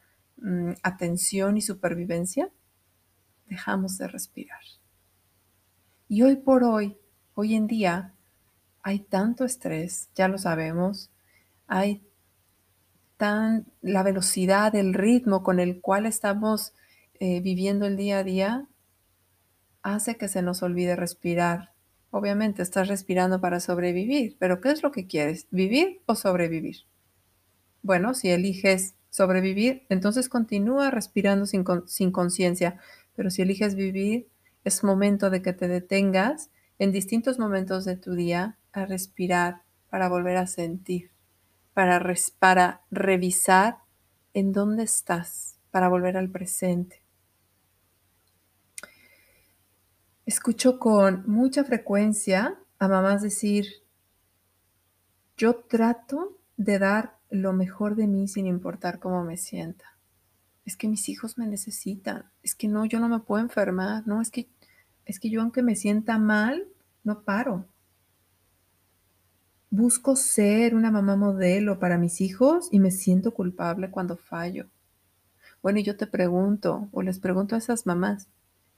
Mm, 0.42 0.72
atención 0.82 1.56
y 1.58 1.62
supervivencia, 1.62 2.50
dejamos 3.46 4.00
de 4.00 4.08
respirar. 4.08 4.62
Y 6.12 6.24
hoy 6.24 6.36
por 6.36 6.66
hoy, 6.66 6.98
hoy 7.36 7.56
en 7.56 7.68
día, 7.68 8.14
hay 8.84 9.00
tanto 9.00 9.46
estrés, 9.46 10.10
ya 10.14 10.28
lo 10.28 10.38
sabemos, 10.38 11.10
hay 11.68 12.04
tan 13.16 13.66
la 13.82 14.04
velocidad, 14.04 14.76
el 14.76 14.94
ritmo 14.94 15.42
con 15.42 15.62
el 15.62 15.80
cual 15.80 16.06
estamos 16.06 16.74
eh, 17.22 17.40
viviendo 17.40 17.86
el 17.86 17.96
día 17.96 18.18
a 18.18 18.24
día, 18.26 18.68
hace 19.84 20.18
que 20.18 20.28
se 20.28 20.42
nos 20.42 20.62
olvide 20.64 20.98
respirar. 20.98 21.72
Obviamente 22.10 22.62
estás 22.62 22.90
respirando 22.90 23.40
para 23.40 23.62
sobrevivir, 23.62 24.36
pero 24.38 24.60
¿qué 24.60 24.72
es 24.72 24.84
lo 24.84 24.92
que 24.92 25.08
quieres? 25.08 25.48
¿Vivir 25.50 26.02
o 26.08 26.16
sobrevivir? 26.16 26.80
Bueno, 27.84 28.16
si 28.16 28.32
eliges 28.32 28.96
sobrevivir, 29.12 29.86
entonces 29.88 30.28
continúa 30.28 30.92
respirando 30.92 31.46
sin, 31.46 31.64
sin 31.86 32.12
conciencia. 32.12 32.82
Pero 33.16 33.30
si 33.30 33.44
eliges 33.44 33.76
vivir, 33.76 34.28
es 34.64 34.84
momento 34.84 35.30
de 35.30 35.42
que 35.42 35.54
te 35.54 35.68
detengas 35.68 36.50
en 36.80 36.92
distintos 36.92 37.40
momentos 37.40 37.86
de 37.86 37.98
tu 37.98 38.14
día 38.14 38.58
a 38.72 38.86
respirar 38.86 39.64
para 39.90 40.10
volver 40.10 40.38
a 40.38 40.48
sentir, 40.48 41.12
para, 41.74 42.02
para 42.40 42.82
revisar 42.92 43.80
en 44.34 44.52
dónde 44.52 44.84
estás, 44.84 45.58
para 45.70 45.90
volver 45.90 46.18
al 46.18 46.30
presente. 46.30 47.04
Escucho 50.26 50.80
con 50.80 51.24
mucha 51.28 51.64
frecuencia 51.64 52.58
a 52.80 52.88
mamás 52.88 53.22
decir, 53.22 53.66
yo 55.36 55.56
trato 55.56 56.38
de 56.56 56.80
dar 56.80 57.18
lo 57.30 57.54
mejor 57.54 57.96
de 57.96 58.08
mí 58.08 58.28
sin 58.28 58.46
importar 58.46 59.00
cómo 59.00 59.24
me 59.24 59.38
sienta. 59.38 59.91
Es 60.66 60.78
que 60.78 60.88
mis 60.88 61.10
hijos 61.10 61.38
me 61.38 61.48
necesitan. 61.48 62.26
Es 62.44 62.56
que 62.56 62.68
no, 62.68 62.86
yo 62.86 63.00
no 63.00 63.10
me 63.10 63.20
puedo 63.20 63.42
enfermar. 63.42 64.06
No, 64.08 64.22
es 64.22 64.30
que, 64.30 64.48
es 65.06 65.20
que 65.20 65.30
yo 65.30 65.42
aunque 65.42 65.64
me 65.64 65.76
sienta 65.76 66.18
mal, 66.18 66.68
no 67.04 67.24
paro. 67.24 67.66
Busco 69.70 70.16
ser 70.16 70.76
una 70.76 70.92
mamá 70.92 71.16
modelo 71.16 71.80
para 71.80 71.98
mis 71.98 72.22
hijos 72.22 72.68
y 72.72 72.80
me 72.80 72.92
siento 72.92 73.34
culpable 73.34 73.90
cuando 73.90 74.18
fallo. 74.18 74.68
Bueno, 75.62 75.80
y 75.80 75.84
yo 75.84 75.96
te 75.96 76.08
pregunto, 76.08 76.90
o 76.92 77.02
les 77.02 77.20
pregunto 77.20 77.56
a 77.56 77.60
esas 77.60 77.86
mamás, 77.86 78.28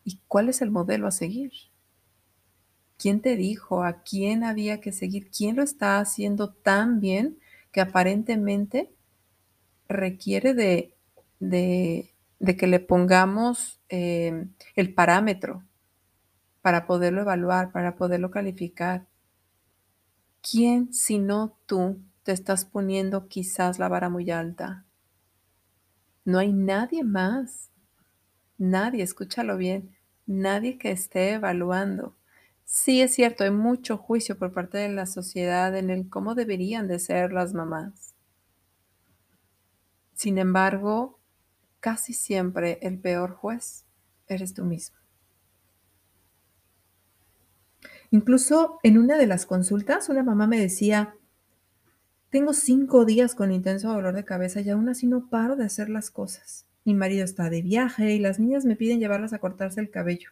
¿y 0.03 0.19
cuál 0.27 0.49
es 0.49 0.61
el 0.61 0.69
modelo 0.69 1.07
a 1.07 1.11
seguir? 1.11 1.51
¿Quién 2.97 3.21
te 3.21 3.35
dijo? 3.35 3.83
¿A 3.83 4.03
quién 4.03 4.43
había 4.43 4.81
que 4.81 4.91
seguir? 4.91 5.29
¿Quién 5.29 5.55
lo 5.55 5.63
está 5.63 5.99
haciendo 5.99 6.51
tan 6.51 6.99
bien 6.99 7.37
que 7.71 7.81
aparentemente 7.81 8.91
requiere 9.89 10.53
de, 10.53 10.93
que 11.49 12.67
le 12.67 12.79
pongamos 12.79 13.81
eh, 13.89 14.47
el 14.75 14.93
parámetro 14.93 15.63
para 16.61 16.85
poderlo 16.85 17.21
evaluar, 17.21 17.71
para 17.71 17.95
poderlo 17.95 18.31
calificar. 18.31 19.05
¿Quién, 20.41 20.93
si 20.93 21.19
no 21.19 21.57
tú, 21.65 22.01
te 22.23 22.31
estás 22.31 22.65
poniendo 22.65 23.27
quizás 23.27 23.79
la 23.79 23.89
vara 23.89 24.09
muy 24.09 24.31
alta? 24.31 24.85
No 26.25 26.39
hay 26.39 26.53
nadie 26.53 27.03
más, 27.03 27.71
nadie, 28.57 29.03
escúchalo 29.03 29.57
bien, 29.57 29.95
nadie 30.25 30.77
que 30.77 30.91
esté 30.91 31.33
evaluando. 31.33 32.15
Sí, 32.65 33.01
es 33.01 33.13
cierto, 33.13 33.43
hay 33.43 33.51
mucho 33.51 33.97
juicio 33.97 34.37
por 34.37 34.53
parte 34.53 34.77
de 34.77 34.89
la 34.89 35.05
sociedad 35.05 35.75
en 35.77 35.89
el 35.89 36.09
cómo 36.09 36.33
deberían 36.33 36.87
de 36.87 36.99
ser 36.99 37.33
las 37.33 37.53
mamás. 37.53 38.15
Sin 40.13 40.37
embargo, 40.37 41.19
casi 41.83 42.13
siempre 42.13 42.79
el 42.81 42.97
peor 42.97 43.31
juez 43.31 43.83
eres 44.27 44.53
tú 44.53 44.63
mismo. 44.63 44.95
Incluso 48.09 48.79
en 48.83 48.97
una 48.97 49.17
de 49.17 49.27
las 49.27 49.45
consultas, 49.45 50.07
una 50.07 50.23
mamá 50.23 50.47
me 50.47 50.57
decía, 50.57 51.17
tengo 52.29 52.53
cinco 52.53 53.03
días 53.03 53.35
con 53.35 53.51
intenso 53.51 53.91
dolor 53.91 54.15
de 54.15 54.23
cabeza 54.23 54.61
y 54.61 54.69
aún 54.69 54.87
así 54.87 55.07
no 55.07 55.29
paro 55.29 55.57
de 55.57 55.65
hacer 55.65 55.89
las 55.89 56.09
cosas. 56.09 56.65
Mi 56.85 56.93
marido 56.93 57.25
está 57.25 57.49
de 57.49 57.61
viaje 57.61 58.13
y 58.13 58.19
las 58.19 58.39
niñas 58.39 58.63
me 58.63 58.77
piden 58.77 59.01
llevarlas 59.01 59.33
a 59.33 59.39
cortarse 59.39 59.81
el 59.81 59.89
cabello. 59.89 60.29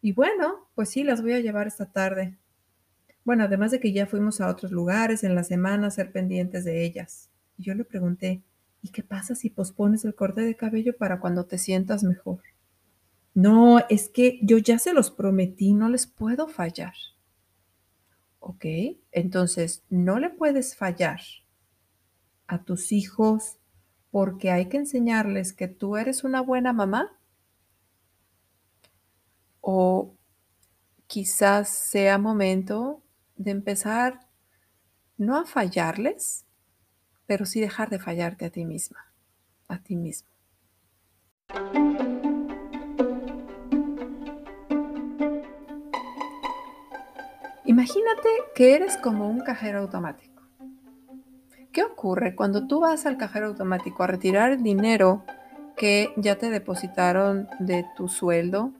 Y 0.00 0.12
bueno, 0.12 0.68
pues 0.76 0.90
sí, 0.90 1.02
las 1.02 1.22
voy 1.22 1.32
a 1.32 1.40
llevar 1.40 1.66
esta 1.66 1.86
tarde. 1.86 2.38
Bueno, 3.24 3.42
además 3.42 3.72
de 3.72 3.80
que 3.80 3.92
ya 3.92 4.06
fuimos 4.06 4.40
a 4.40 4.46
otros 4.46 4.70
lugares 4.70 5.24
en 5.24 5.34
la 5.34 5.42
semana 5.42 5.88
a 5.88 5.90
ser 5.90 6.12
pendientes 6.12 6.64
de 6.64 6.84
ellas. 6.84 7.30
Y 7.56 7.64
yo 7.64 7.74
le 7.74 7.84
pregunté, 7.84 8.42
¿y 8.82 8.90
qué 8.90 9.02
pasa 9.02 9.34
si 9.34 9.50
pospones 9.50 10.04
el 10.04 10.14
corte 10.14 10.42
de 10.42 10.56
cabello 10.56 10.96
para 10.96 11.20
cuando 11.20 11.46
te 11.46 11.58
sientas 11.58 12.04
mejor? 12.04 12.42
No, 13.34 13.78
es 13.88 14.08
que 14.08 14.40
yo 14.42 14.58
ya 14.58 14.78
se 14.78 14.92
los 14.92 15.10
prometí, 15.10 15.72
no 15.72 15.88
les 15.88 16.06
puedo 16.06 16.48
fallar. 16.48 16.94
Ok, 18.40 18.64
entonces 19.12 19.84
no 19.90 20.18
le 20.18 20.30
puedes 20.30 20.76
fallar 20.76 21.20
a 22.46 22.64
tus 22.64 22.92
hijos 22.92 23.58
porque 24.10 24.50
hay 24.50 24.66
que 24.66 24.78
enseñarles 24.78 25.52
que 25.52 25.68
tú 25.68 25.96
eres 25.96 26.24
una 26.24 26.40
buena 26.40 26.72
mamá 26.72 27.18
o 29.60 30.16
quizás 31.06 31.68
sea 31.68 32.18
momento 32.18 33.02
de 33.36 33.50
empezar 33.50 34.28
no 35.16 35.36
a 35.36 35.44
fallarles, 35.44 36.46
pero 37.28 37.44
sí 37.44 37.60
dejar 37.60 37.90
de 37.90 37.98
fallarte 37.98 38.46
a 38.46 38.50
ti 38.50 38.64
misma, 38.64 39.12
a 39.68 39.78
ti 39.78 39.96
mismo. 39.96 40.30
Imagínate 47.66 48.28
que 48.54 48.74
eres 48.74 48.96
como 48.96 49.28
un 49.28 49.40
cajero 49.40 49.80
automático. 49.80 50.42
¿Qué 51.70 51.82
ocurre 51.84 52.34
cuando 52.34 52.66
tú 52.66 52.80
vas 52.80 53.04
al 53.04 53.18
cajero 53.18 53.48
automático 53.48 54.02
a 54.02 54.06
retirar 54.06 54.52
el 54.52 54.62
dinero 54.62 55.22
que 55.76 56.14
ya 56.16 56.38
te 56.38 56.48
depositaron 56.48 57.46
de 57.58 57.84
tu 57.94 58.08
sueldo 58.08 58.72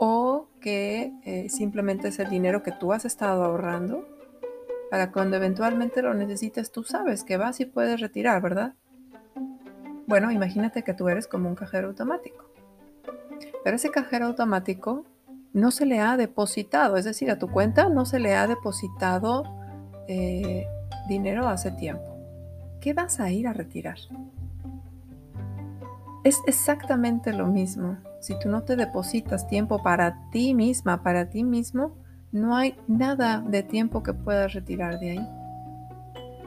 o 0.00 0.48
que 0.58 1.12
eh, 1.24 1.50
simplemente 1.50 2.08
es 2.08 2.18
el 2.18 2.30
dinero 2.30 2.62
que 2.62 2.72
tú 2.72 2.94
has 2.94 3.04
estado 3.04 3.44
ahorrando 3.44 4.13
para 4.94 5.10
cuando 5.10 5.36
eventualmente 5.36 6.02
lo 6.02 6.14
necesites, 6.14 6.70
tú 6.70 6.84
sabes 6.84 7.24
que 7.24 7.36
vas 7.36 7.58
y 7.58 7.64
puedes 7.64 8.00
retirar, 8.00 8.40
¿verdad? 8.40 8.74
Bueno, 10.06 10.30
imagínate 10.30 10.84
que 10.84 10.94
tú 10.94 11.08
eres 11.08 11.26
como 11.26 11.48
un 11.48 11.56
cajero 11.56 11.88
automático. 11.88 12.44
Pero 13.64 13.74
ese 13.74 13.90
cajero 13.90 14.26
automático 14.26 15.04
no 15.52 15.72
se 15.72 15.84
le 15.84 15.98
ha 15.98 16.16
depositado, 16.16 16.96
es 16.96 17.04
decir, 17.04 17.28
a 17.32 17.40
tu 17.40 17.50
cuenta 17.50 17.88
no 17.88 18.06
se 18.06 18.20
le 18.20 18.36
ha 18.36 18.46
depositado 18.46 19.42
eh, 20.06 20.68
dinero 21.08 21.48
hace 21.48 21.72
tiempo. 21.72 22.16
¿Qué 22.80 22.94
vas 22.94 23.18
a 23.18 23.32
ir 23.32 23.48
a 23.48 23.52
retirar? 23.52 23.98
Es 26.22 26.38
exactamente 26.46 27.32
lo 27.32 27.48
mismo. 27.48 27.96
Si 28.20 28.38
tú 28.38 28.48
no 28.48 28.62
te 28.62 28.76
depositas 28.76 29.48
tiempo 29.48 29.82
para 29.82 30.30
ti 30.30 30.54
misma, 30.54 31.02
para 31.02 31.30
ti 31.30 31.42
mismo, 31.42 31.96
no 32.34 32.56
hay 32.56 32.76
nada 32.88 33.44
de 33.46 33.62
tiempo 33.62 34.02
que 34.02 34.12
puedas 34.12 34.54
retirar 34.54 34.98
de 34.98 35.10
ahí. 35.12 35.28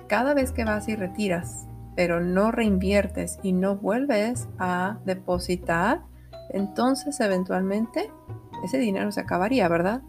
Cada 0.07 0.33
vez 0.33 0.51
que 0.51 0.65
vas 0.65 0.89
y 0.89 0.97
retiras, 0.97 1.65
pero 1.95 2.19
no 2.19 2.51
reinviertes 2.51 3.39
y 3.41 3.53
no 3.53 3.77
vuelves 3.77 4.49
a 4.59 4.97
depositar, 5.05 6.01
entonces 6.49 7.17
eventualmente 7.21 8.11
ese 8.65 8.79
dinero 8.79 9.13
se 9.13 9.21
acabaría, 9.21 9.69
¿verdad? 9.69 10.01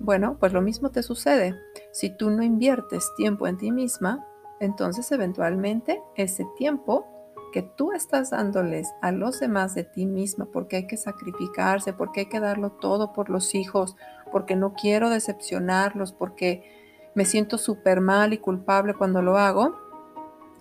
Bueno, 0.00 0.38
pues 0.40 0.54
lo 0.54 0.62
mismo 0.62 0.88
te 0.88 1.02
sucede. 1.02 1.54
Si 1.92 2.08
tú 2.08 2.30
no 2.30 2.42
inviertes 2.42 3.10
tiempo 3.14 3.46
en 3.46 3.58
ti 3.58 3.70
misma, 3.70 4.24
entonces 4.58 5.12
eventualmente 5.12 6.00
ese 6.16 6.46
tiempo 6.56 7.04
que 7.52 7.62
tú 7.62 7.92
estás 7.92 8.30
dándoles 8.30 8.94
a 9.00 9.12
los 9.12 9.40
demás 9.40 9.74
de 9.74 9.84
ti 9.84 10.06
misma, 10.06 10.46
porque 10.46 10.76
hay 10.76 10.86
que 10.86 10.96
sacrificarse, 10.96 11.92
porque 11.92 12.20
hay 12.20 12.26
que 12.26 12.40
darlo 12.40 12.72
todo 12.72 13.12
por 13.12 13.30
los 13.30 13.54
hijos, 13.54 13.96
porque 14.30 14.56
no 14.56 14.74
quiero 14.74 15.10
decepcionarlos, 15.10 16.12
porque 16.12 17.10
me 17.14 17.24
siento 17.24 17.58
súper 17.58 18.00
mal 18.00 18.32
y 18.32 18.38
culpable 18.38 18.94
cuando 18.94 19.22
lo 19.22 19.38
hago, 19.38 19.76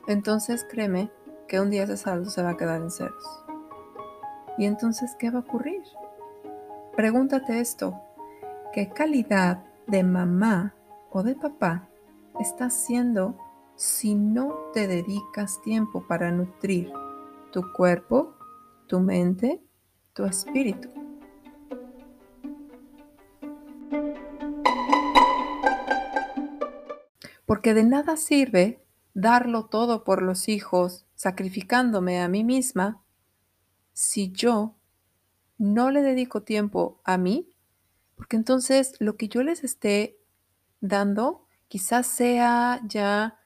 entonces 0.08 0.66
créeme 0.70 1.12
que 1.48 1.60
un 1.60 1.70
día 1.70 1.84
ese 1.84 1.98
saldo 1.98 2.30
se 2.30 2.44
va 2.44 2.52
a 2.52 2.58
quedar 2.58 2.82
en 2.82 2.92
ceros. 2.92 3.44
¿Y 4.58 4.66
entonces 4.66 5.16
qué 5.20 5.30
va 5.30 5.40
a 5.40 5.42
ocurrir? 5.42 5.84
Pregúntate 6.96 7.60
esto, 7.60 8.00
¿qué 8.74 8.90
calidad 8.90 9.64
de 9.86 10.04
mamá 10.04 10.74
o 11.12 11.22
de 11.22 11.36
papá 11.36 11.88
estás 12.40 12.74
siendo 12.74 13.38
si 13.76 14.16
no 14.16 14.56
te 14.74 14.88
dedicas 14.88 15.62
tiempo 15.62 16.06
para 16.08 16.32
nutrir 16.32 16.92
tu 17.52 17.72
cuerpo, 17.74 18.34
tu 18.88 19.00
mente, 19.00 19.62
tu 20.14 20.26
espíritu? 20.26 20.97
Porque 27.48 27.74
de 27.74 27.86
nada 27.86 28.18
sirve 28.18 28.84
darlo 29.14 29.68
todo 29.68 30.04
por 30.04 30.22
los 30.22 30.50
hijos, 30.50 31.08
sacrificándome 31.16 32.20
a 32.20 32.28
mí 32.28 32.44
misma, 32.44 33.02
si 33.94 34.34
yo 34.34 34.76
no 35.58 35.90
le 35.90 36.02
dedico 36.02 36.44
tiempo 36.44 37.00
a 37.06 37.18
mí, 37.18 37.50
porque 38.16 38.36
entonces 38.36 38.96
lo 39.00 39.16
que 39.16 39.30
yo 39.30 39.44
les 39.44 39.64
esté 39.64 40.20
dando 40.82 41.48
quizás 41.70 42.06
sea 42.06 42.82
ya 42.86 43.40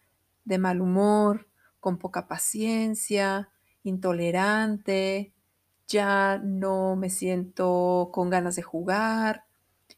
de 0.46 0.58
mal 0.58 0.82
humor, 0.82 1.48
con 1.80 2.00
poca 2.00 2.28
paciencia, 2.28 3.50
intolerante, 3.84 5.36
ya 5.88 6.40
no 6.44 6.96
me 6.96 7.12
siento 7.12 8.10
con 8.12 8.32
ganas 8.32 8.56
de 8.56 8.64
jugar, 8.64 9.46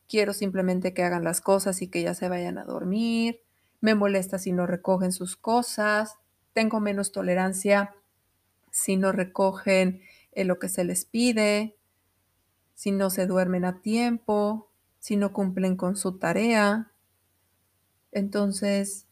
quiero 0.10 0.34
simplemente 0.34 0.94
que 0.94 1.04
hagan 1.04 1.24
las 1.24 1.40
cosas 1.40 1.82
y 1.82 1.88
que 1.88 2.04
ya 2.04 2.14
se 2.14 2.28
vayan 2.28 2.58
a 2.58 2.66
dormir, 2.66 3.43
me 3.84 3.96
molesta 3.96 4.40
si 4.40 4.54
no 4.54 4.66
recogen 4.66 5.12
sus 5.12 5.36
cosas, 5.36 6.16
tengo 6.54 6.80
menos 6.80 7.12
tolerancia 7.12 7.94
si 8.72 8.96
no 8.96 9.12
recogen 9.12 10.00
eh, 10.32 10.46
lo 10.46 10.58
que 10.58 10.70
se 10.70 10.86
les 10.86 11.04
pide, 11.04 11.76
si 12.76 12.92
no 12.92 13.10
se 13.10 13.28
duermen 13.28 13.66
a 13.66 13.82
tiempo, 13.82 14.72
si 15.00 15.18
no 15.18 15.34
cumplen 15.34 15.76
con 15.76 15.98
su 15.98 16.18
tarea. 16.18 16.94
Entonces, 18.14 19.06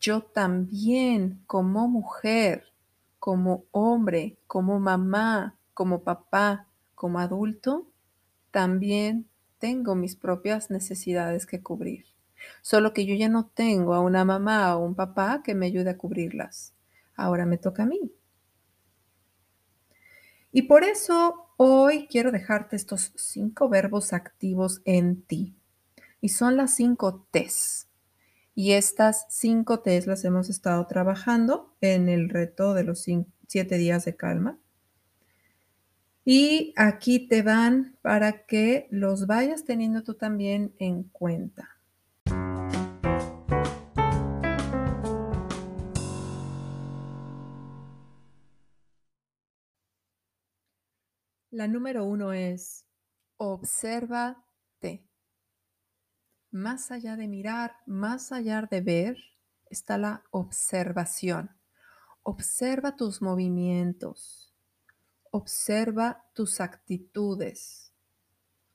yo 0.00 0.22
también 0.22 1.40
como 1.46 1.86
mujer, 1.86 2.72
como 3.20 3.66
hombre, 3.70 4.36
como 4.48 4.80
mamá, 4.80 5.56
como 5.74 6.02
papá, 6.02 6.66
como 6.96 7.20
adulto, 7.20 7.86
también 8.50 9.28
tengo 9.60 9.94
mis 9.94 10.16
propias 10.16 10.70
necesidades 10.70 11.46
que 11.46 11.62
cubrir. 11.62 12.13
Solo 12.62 12.92
que 12.92 13.06
yo 13.06 13.14
ya 13.14 13.28
no 13.28 13.46
tengo 13.46 13.94
a 13.94 14.00
una 14.00 14.24
mamá 14.24 14.76
o 14.76 14.84
un 14.84 14.94
papá 14.94 15.42
que 15.44 15.54
me 15.54 15.66
ayude 15.66 15.90
a 15.90 15.98
cubrirlas. 15.98 16.74
Ahora 17.16 17.46
me 17.46 17.58
toca 17.58 17.84
a 17.84 17.86
mí. 17.86 18.12
Y 20.52 20.62
por 20.62 20.84
eso 20.84 21.48
hoy 21.56 22.06
quiero 22.08 22.30
dejarte 22.30 22.76
estos 22.76 23.12
cinco 23.16 23.68
verbos 23.68 24.12
activos 24.12 24.82
en 24.84 25.22
ti. 25.22 25.56
Y 26.20 26.28
son 26.28 26.56
las 26.56 26.74
cinco 26.74 27.26
T's. 27.30 27.88
Y 28.54 28.72
estas 28.72 29.26
cinco 29.30 29.80
T's 29.80 30.06
las 30.06 30.24
hemos 30.24 30.48
estado 30.48 30.86
trabajando 30.86 31.74
en 31.80 32.08
el 32.08 32.28
reto 32.28 32.72
de 32.72 32.84
los 32.84 33.04
siete 33.48 33.76
días 33.78 34.04
de 34.04 34.16
calma. 34.16 34.58
Y 36.24 36.72
aquí 36.76 37.26
te 37.28 37.42
van 37.42 37.98
para 38.00 38.46
que 38.46 38.86
los 38.90 39.26
vayas 39.26 39.64
teniendo 39.64 40.02
tú 40.04 40.14
también 40.14 40.72
en 40.78 41.02
cuenta. 41.02 41.73
La 51.54 51.68
número 51.68 52.04
uno 52.04 52.32
es 52.32 52.84
obsérvate. 53.36 55.06
Más 56.50 56.90
allá 56.90 57.14
de 57.14 57.28
mirar, 57.28 57.76
más 57.86 58.32
allá 58.32 58.62
de 58.68 58.80
ver, 58.80 59.18
está 59.70 59.96
la 59.96 60.24
observación. 60.32 61.56
Observa 62.24 62.96
tus 62.96 63.22
movimientos. 63.22 64.52
Observa 65.30 66.24
tus 66.32 66.60
actitudes. 66.60 67.92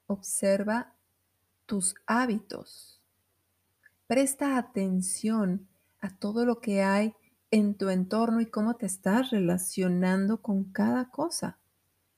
Observa 0.08 0.96
tus 1.66 1.96
hábitos. 2.06 3.02
Presta 4.08 4.58
atención 4.58 5.68
a 6.00 6.16
todo 6.16 6.46
lo 6.46 6.62
que 6.62 6.82
hay 6.82 7.14
en 7.52 7.76
tu 7.76 7.90
entorno 7.90 8.40
y 8.40 8.46
cómo 8.46 8.78
te 8.78 8.86
estás 8.86 9.32
relacionando 9.32 10.42
con 10.42 10.64
cada 10.72 11.10
cosa 11.10 11.60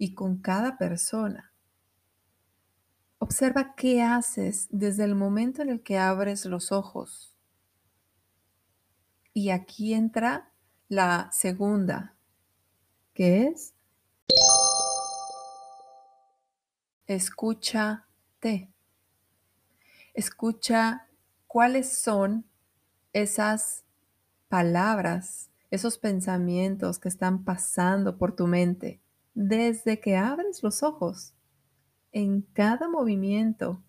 y 0.01 0.15
con 0.15 0.37
cada 0.37 0.79
persona. 0.79 1.53
Observa 3.19 3.75
qué 3.75 4.01
haces 4.01 4.67
desde 4.71 5.03
el 5.03 5.13
momento 5.13 5.61
en 5.61 5.69
el 5.69 5.83
que 5.83 5.99
abres 5.99 6.43
los 6.47 6.71
ojos. 6.71 7.37
Y 9.31 9.51
aquí 9.51 9.93
entra 9.93 10.51
la 10.89 11.29
segunda, 11.31 12.15
que 13.13 13.45
es 13.45 13.75
escúchate. 17.05 18.73
Escucha 20.15 21.07
cuáles 21.45 21.95
son 21.95 22.43
esas 23.13 23.83
palabras, 24.47 25.51
esos 25.69 25.99
pensamientos 25.99 26.97
que 26.97 27.09
están 27.09 27.43
pasando 27.43 28.17
por 28.17 28.35
tu 28.35 28.47
mente 28.47 28.99
desde 29.33 29.99
que 29.99 30.17
abres 30.17 30.63
los 30.63 30.83
ojos, 30.83 31.33
en 32.11 32.41
cada 32.41 32.89
movimiento, 32.89 33.81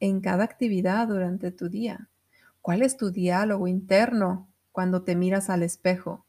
en 0.00 0.20
cada 0.20 0.44
actividad 0.44 1.08
durante 1.08 1.50
tu 1.50 1.68
día. 1.68 2.08
¿Cuál 2.62 2.82
es 2.82 2.96
tu 2.96 3.10
diálogo 3.10 3.68
interno 3.68 4.48
cuando 4.72 5.02
te 5.02 5.14
miras 5.14 5.50
al 5.50 5.62
espejo, 5.62 6.26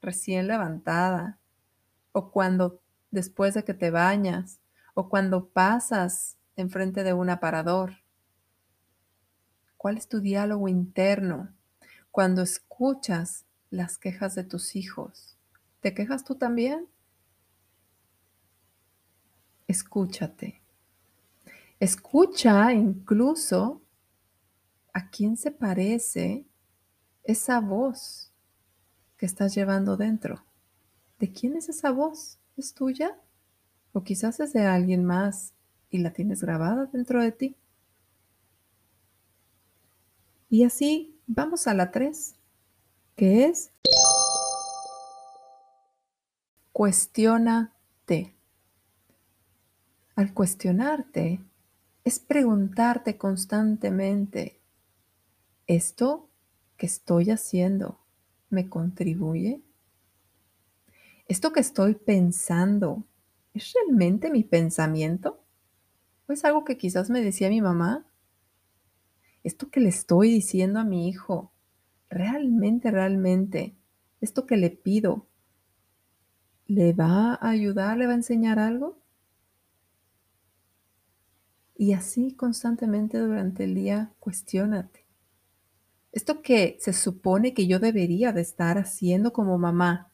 recién 0.00 0.46
levantada? 0.46 1.38
O 2.12 2.30
cuando 2.30 2.80
después 3.10 3.54
de 3.54 3.64
que 3.64 3.74
te 3.74 3.90
bañas, 3.90 4.60
o 4.94 5.10
cuando 5.10 5.48
pasas 5.50 6.38
enfrente 6.56 7.04
de 7.04 7.12
un 7.12 7.30
aparador? 7.30 7.92
¿Cuál 9.76 9.98
es 9.98 10.08
tu 10.08 10.20
diálogo 10.20 10.68
interno 10.68 11.54
cuando 12.10 12.42
escuchas 12.42 13.44
las 13.70 13.98
quejas 13.98 14.34
de 14.34 14.44
tus 14.44 14.74
hijos? 14.74 15.36
¿Te 15.80 15.92
quejas 15.92 16.24
tú 16.24 16.36
también? 16.36 16.88
Escúchate. 19.66 20.62
Escucha 21.80 22.72
incluso 22.72 23.82
a 24.92 25.10
quién 25.10 25.36
se 25.36 25.50
parece 25.50 26.46
esa 27.24 27.60
voz 27.60 28.32
que 29.16 29.26
estás 29.26 29.54
llevando 29.54 29.96
dentro. 29.96 30.44
¿De 31.18 31.32
quién 31.32 31.56
es 31.56 31.68
esa 31.68 31.90
voz? 31.90 32.38
¿Es 32.56 32.72
tuya? 32.74 33.18
O 33.92 34.04
quizás 34.04 34.40
es 34.40 34.52
de 34.52 34.64
alguien 34.64 35.04
más 35.04 35.52
y 35.90 35.98
la 35.98 36.12
tienes 36.12 36.42
grabada 36.42 36.86
dentro 36.86 37.22
de 37.22 37.32
ti. 37.32 37.56
Y 40.48 40.64
así 40.64 41.18
vamos 41.26 41.66
a 41.66 41.74
la 41.74 41.90
3, 41.90 42.36
que 43.16 43.46
es 43.46 43.72
cuestiónate. 46.72 48.35
Al 50.16 50.32
cuestionarte 50.32 51.44
es 52.02 52.20
preguntarte 52.20 53.18
constantemente, 53.18 54.62
¿esto 55.66 56.30
que 56.78 56.86
estoy 56.86 57.30
haciendo 57.30 58.00
me 58.48 58.70
contribuye? 58.70 59.60
¿Esto 61.28 61.52
que 61.52 61.60
estoy 61.60 61.96
pensando 61.96 63.04
es 63.52 63.74
realmente 63.74 64.30
mi 64.30 64.42
pensamiento? 64.42 65.44
¿O 66.26 66.32
es 66.32 66.46
algo 66.46 66.64
que 66.64 66.78
quizás 66.78 67.10
me 67.10 67.20
decía 67.20 67.50
mi 67.50 67.60
mamá? 67.60 68.06
¿Esto 69.44 69.68
que 69.68 69.80
le 69.80 69.90
estoy 69.90 70.30
diciendo 70.30 70.80
a 70.80 70.84
mi 70.84 71.10
hijo, 71.10 71.52
realmente, 72.08 72.90
realmente, 72.90 73.76
esto 74.22 74.46
que 74.46 74.56
le 74.56 74.70
pido, 74.70 75.26
¿le 76.68 76.94
va 76.94 77.34
a 77.34 77.50
ayudar, 77.50 77.98
le 77.98 78.06
va 78.06 78.12
a 78.12 78.16
enseñar 78.16 78.58
algo? 78.58 78.98
Y 81.78 81.92
así 81.92 82.32
constantemente 82.32 83.18
durante 83.18 83.64
el 83.64 83.74
día, 83.74 84.12
cuestiónate. 84.18 85.04
Esto 86.10 86.40
que 86.40 86.78
se 86.80 86.94
supone 86.94 87.52
que 87.52 87.66
yo 87.66 87.78
debería 87.78 88.32
de 88.32 88.40
estar 88.40 88.78
haciendo 88.78 89.34
como 89.34 89.58
mamá, 89.58 90.10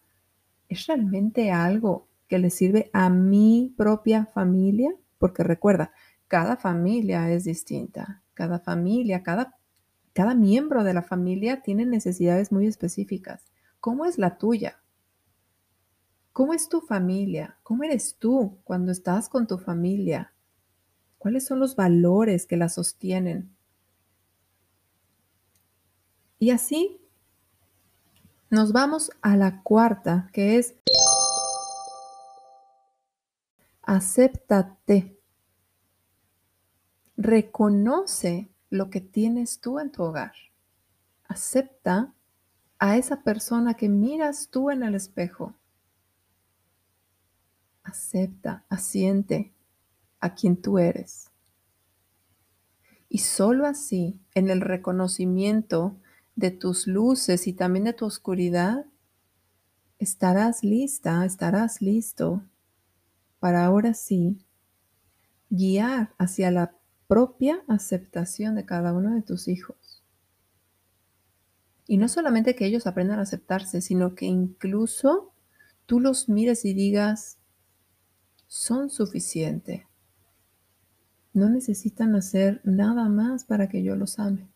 ¿es 0.69 0.87
realmente 0.87 1.53
algo 1.53 2.09
que 2.27 2.41
le 2.41 2.51
sirve 2.51 2.91
a 2.93 3.09
mi 3.09 3.73
propia 3.77 4.27
familia? 4.27 4.93
Porque 5.19 5.45
recuerda, 5.45 5.93
cada 6.27 6.57
familia 6.57 7.31
es 7.31 7.45
distinta. 7.45 8.23
Cada 8.35 8.59
familia, 8.59 9.23
cada, 9.23 9.57
cada 10.13 10.35
miembro 10.35 10.83
de 10.83 10.95
la 10.95 11.03
familia 11.03 11.63
tiene 11.63 11.87
necesidades 11.87 12.51
muy 12.51 12.67
específicas. 12.67 13.45
¿Cómo 13.79 14.05
es 14.05 14.19
la 14.19 14.39
tuya? 14.39 14.83
¿Cómo 16.33 16.55
es 16.55 16.69
tu 16.69 16.81
familia? 16.81 17.59
¿Cómo 17.63 17.85
eres 17.85 18.17
tú 18.19 18.59
cuando 18.65 18.91
estás 18.91 19.29
con 19.29 19.47
tu 19.47 19.59
familia? 19.59 20.33
¿Cuáles 21.23 21.45
son 21.45 21.61
los 21.61 21.77
valores 21.77 22.47
que 22.47 22.57
la 22.57 22.69
sostienen? 22.69 23.57
Y 26.41 26.51
así 26.51 27.01
nos 28.51 28.73
vamos 28.73 29.13
a 29.21 29.37
la 29.37 29.63
cuarta, 29.63 30.29
que 30.33 30.59
es 30.59 30.75
acéptate. 33.83 35.17
Reconoce 37.17 38.51
lo 38.69 38.91
que 38.91 39.01
tienes 39.01 39.61
tú 39.61 39.79
en 39.79 39.93
tu 39.93 40.03
hogar. 40.03 40.33
Acepta 41.29 42.13
a 42.81 42.97
esa 42.97 43.23
persona 43.23 43.75
que 43.75 43.89
miras 43.89 44.49
tú 44.49 44.73
en 44.73 44.83
el 44.83 44.97
espejo. 44.97 45.55
Acepta, 47.85 48.65
asiente 48.69 49.53
a 50.23 50.35
quien 50.35 50.57
tú 50.57 50.79
eres. 50.79 51.31
Y 53.11 53.19
solo 53.19 53.67
así, 53.67 54.23
en 54.35 54.49
el 54.49 54.63
reconocimiento 54.63 55.99
de 56.37 56.51
tus 56.51 56.87
luces 56.87 57.47
y 57.47 57.53
también 57.53 57.85
de 57.85 57.93
tu 57.93 58.07
oscuridad, 58.07 58.87
estarás 59.99 60.65
lista, 60.65 61.25
estarás 61.27 61.83
listo 61.83 62.43
para 63.39 63.67
ahora 63.67 63.93
sí 63.93 64.47
guiar 65.51 66.15
hacia 66.17 66.51
la 66.51 66.75
propia 67.07 67.63
aceptación 67.69 68.55
de 68.55 68.65
cada 68.65 68.95
uno 68.95 69.15
de 69.15 69.23
tus 69.23 69.49
hijos. 69.49 70.03
Y 71.87 71.99
no 71.99 72.09
solamente 72.09 72.55
que 72.55 72.65
ellos 72.65 72.87
aprendan 72.87 73.19
a 73.19 73.23
aceptarse, 73.23 73.81
sino 73.81 74.15
que 74.15 74.25
incluso 74.27 75.35
tú 75.85 76.01
los 76.01 76.29
mires 76.29 76.65
y 76.65 76.73
digas, 76.73 77.39
son 78.47 78.89
suficiente. 78.89 79.87
No 81.35 81.49
necesitan 81.49 82.15
hacer 82.15 82.61
nada 82.65 83.09
más 83.09 83.45
para 83.45 83.69
que 83.69 83.83
yo 83.83 83.97
los 83.97 84.19
ame. 84.19 84.49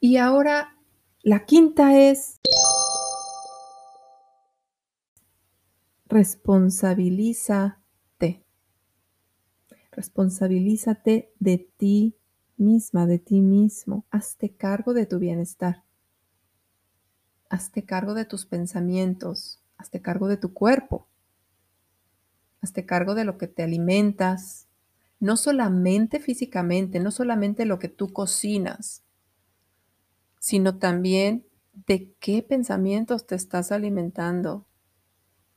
Y 0.00 0.16
ahora 0.16 0.76
la 1.22 1.44
quinta 1.44 1.98
es 1.98 2.40
responsabilízate. 6.06 7.76
Responsabilízate 9.92 11.34
de 11.38 11.58
ti 11.76 12.16
misma, 12.56 13.06
de 13.06 13.18
ti 13.18 13.42
mismo. 13.42 14.06
Hazte 14.10 14.56
cargo 14.56 14.94
de 14.94 15.04
tu 15.04 15.18
bienestar. 15.18 15.84
Hazte 17.50 17.84
cargo 17.84 18.14
de 18.14 18.24
tus 18.24 18.46
pensamientos. 18.46 19.60
Hazte 19.76 20.00
cargo 20.00 20.28
de 20.28 20.38
tu 20.38 20.54
cuerpo. 20.54 21.09
Hazte 22.62 22.84
cargo 22.84 23.14
de 23.14 23.24
lo 23.24 23.38
que 23.38 23.48
te 23.48 23.62
alimentas, 23.62 24.68
no 25.18 25.36
solamente 25.36 26.20
físicamente, 26.20 27.00
no 27.00 27.10
solamente 27.10 27.64
lo 27.66 27.78
que 27.78 27.88
tú 27.88 28.12
cocinas, 28.12 29.02
sino 30.38 30.78
también 30.78 31.46
de 31.86 32.12
qué 32.20 32.42
pensamientos 32.42 33.26
te 33.26 33.34
estás 33.34 33.70
alimentando, 33.70 34.66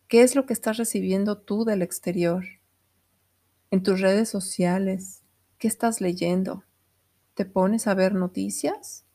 qué 0.08 0.22
es 0.22 0.36
lo 0.36 0.46
que 0.46 0.54
estás 0.54 0.78
recibiendo 0.78 1.40
tú 1.40 1.66
del 1.66 1.82
exterior, 1.82 2.46
en 3.72 3.82
tus 3.82 4.02
redes 4.02 4.30
sociales, 4.30 5.24
qué 5.58 5.68
estás 5.68 6.02
leyendo, 6.02 6.64
te 7.34 7.46
pones 7.46 7.88
a 7.88 7.94
ver 7.94 8.14
noticias, 8.14 9.06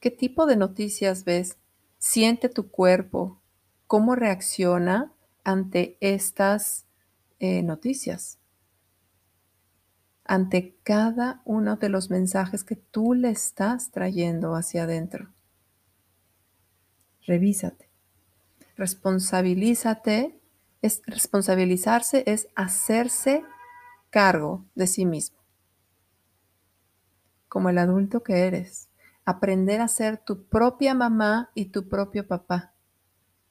qué 0.00 0.10
tipo 0.10 0.46
de 0.46 0.56
noticias 0.56 1.24
ves, 1.24 1.58
siente 1.98 2.48
tu 2.48 2.70
cuerpo, 2.70 3.40
cómo 3.86 4.16
reacciona 4.16 5.12
ante 5.44 5.96
estas 6.00 6.86
eh, 7.40 7.62
noticias, 7.62 8.38
ante 10.24 10.76
cada 10.84 11.42
uno 11.44 11.76
de 11.76 11.88
los 11.88 12.10
mensajes 12.10 12.62
que 12.62 12.76
tú 12.76 13.14
le 13.14 13.30
estás 13.30 13.90
trayendo 13.90 14.54
hacia 14.54 14.84
adentro. 14.84 15.32
Revísate, 17.26 17.88
responsabilízate. 18.76 20.38
Es, 20.82 21.02
responsabilizarse 21.06 22.24
es 22.26 22.48
hacerse 22.54 23.42
cargo 24.10 24.64
de 24.74 24.86
sí 24.86 25.04
mismo. 25.04 25.38
Como 27.48 27.70
el 27.70 27.78
adulto 27.78 28.22
que 28.22 28.46
eres, 28.46 28.88
aprender 29.24 29.80
a 29.80 29.88
ser 29.88 30.18
tu 30.18 30.44
propia 30.44 30.94
mamá 30.94 31.50
y 31.54 31.66
tu 31.66 31.88
propio 31.88 32.26
papá. 32.26 32.74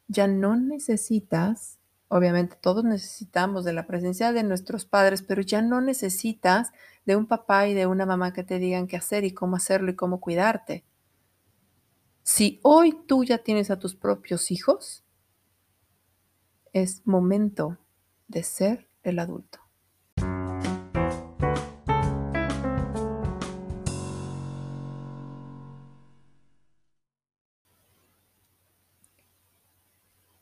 Ya 0.07 0.27
no 0.27 0.55
necesitas 0.55 1.78
Obviamente 2.11 2.57
todos 2.59 2.83
necesitamos 2.83 3.63
de 3.63 3.71
la 3.71 3.85
presencia 3.85 4.33
de 4.33 4.41
nuestros 4.43 4.83
padres, 4.83 5.21
pero 5.21 5.43
ya 5.43 5.61
no 5.61 5.79
necesitas 5.79 6.71
de 7.05 7.15
un 7.15 7.27
papá 7.27 7.67
y 7.67 7.75
de 7.75 7.85
una 7.85 8.07
mamá 8.07 8.33
que 8.33 8.43
te 8.43 8.57
digan 8.57 8.87
qué 8.87 8.97
hacer 8.97 9.23
y 9.25 9.31
cómo 9.31 9.55
hacerlo 9.55 9.91
y 9.91 9.95
cómo 9.95 10.19
cuidarte. 10.19 10.83
Si 12.23 12.59
hoy 12.63 12.97
tú 13.07 13.23
ya 13.23 13.37
tienes 13.37 13.69
a 13.69 13.77
tus 13.77 13.95
propios 13.95 14.49
hijos, 14.49 15.03
es 16.73 17.05
momento 17.05 17.77
de 18.27 18.41
ser 18.41 18.89
el 19.03 19.19
adulto. 19.19 19.59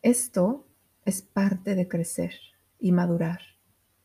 Esto 0.02 0.67
es 1.08 1.22
parte 1.22 1.74
de 1.74 1.88
crecer 1.88 2.34
y 2.80 2.92
madurar 2.92 3.40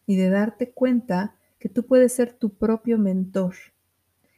y 0.07 0.15
de 0.15 0.31
darte 0.31 0.71
cuenta 0.71 1.35
que 1.59 1.69
tú 1.69 1.85
puedes 1.85 2.13
ser 2.13 2.33
tu 2.33 2.55
propio 2.55 2.97
mentor, 2.97 3.57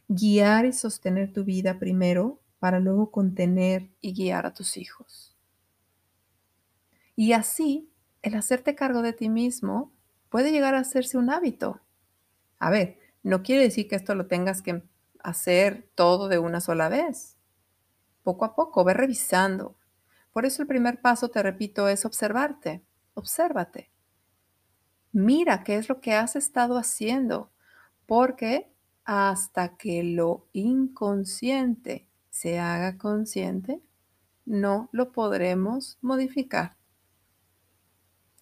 guiar 0.09 0.65
y 0.65 0.73
sostener 0.73 1.31
tu 1.31 1.45
vida 1.45 1.79
primero 1.79 2.41
para 2.59 2.81
luego 2.81 3.11
contener 3.11 3.91
y 4.01 4.15
guiar 4.15 4.47
a 4.47 4.55
tus 4.55 4.79
hijos. 4.79 5.37
Y 7.15 7.35
así, 7.35 7.91
el 8.23 8.35
hacerte 8.35 8.75
cargo 8.75 9.03
de 9.03 9.13
ti 9.13 9.29
mismo, 9.29 9.93
puede 10.31 10.51
llegar 10.51 10.75
a 10.75 10.81
hacerse 10.81 11.19
un 11.19 11.29
hábito. 11.29 11.83
A 12.59 12.71
ver, 12.71 12.99
no 13.23 13.43
quiere 13.43 13.65
decir 13.65 13.89
que 13.89 13.97
esto 13.97 14.15
lo 14.15 14.27
tengas 14.27 14.63
que 14.63 14.83
hacer 15.23 15.91
todo 15.95 16.29
de 16.29 16.39
una 16.39 16.63
sola 16.63 16.89
vez. 16.89 17.37
Poco 18.23 18.47
a 18.47 18.55
poco, 18.55 18.85
ve 18.85 18.95
revisando. 18.95 19.77
Por 20.35 20.45
eso 20.45 20.63
el 20.63 20.69
primer 20.69 21.01
paso, 21.01 21.29
te 21.29 21.43
repito, 21.45 21.89
es 21.89 22.05
observarte. 22.05 22.83
Obsérvate. 23.15 23.93
Mira 25.13 25.63
qué 25.63 25.77
es 25.77 25.89
lo 25.89 26.01
que 26.01 26.13
has 26.13 26.35
estado 26.35 26.77
haciendo, 26.77 27.53
porque 28.05 28.69
hasta 29.05 29.77
que 29.77 30.03
lo 30.03 30.49
inconsciente 30.53 32.09
se 32.31 32.59
haga 32.59 32.99
consciente, 32.99 33.81
no 34.45 34.89
lo 34.91 35.13
podremos 35.13 35.99
modificar. 36.03 36.77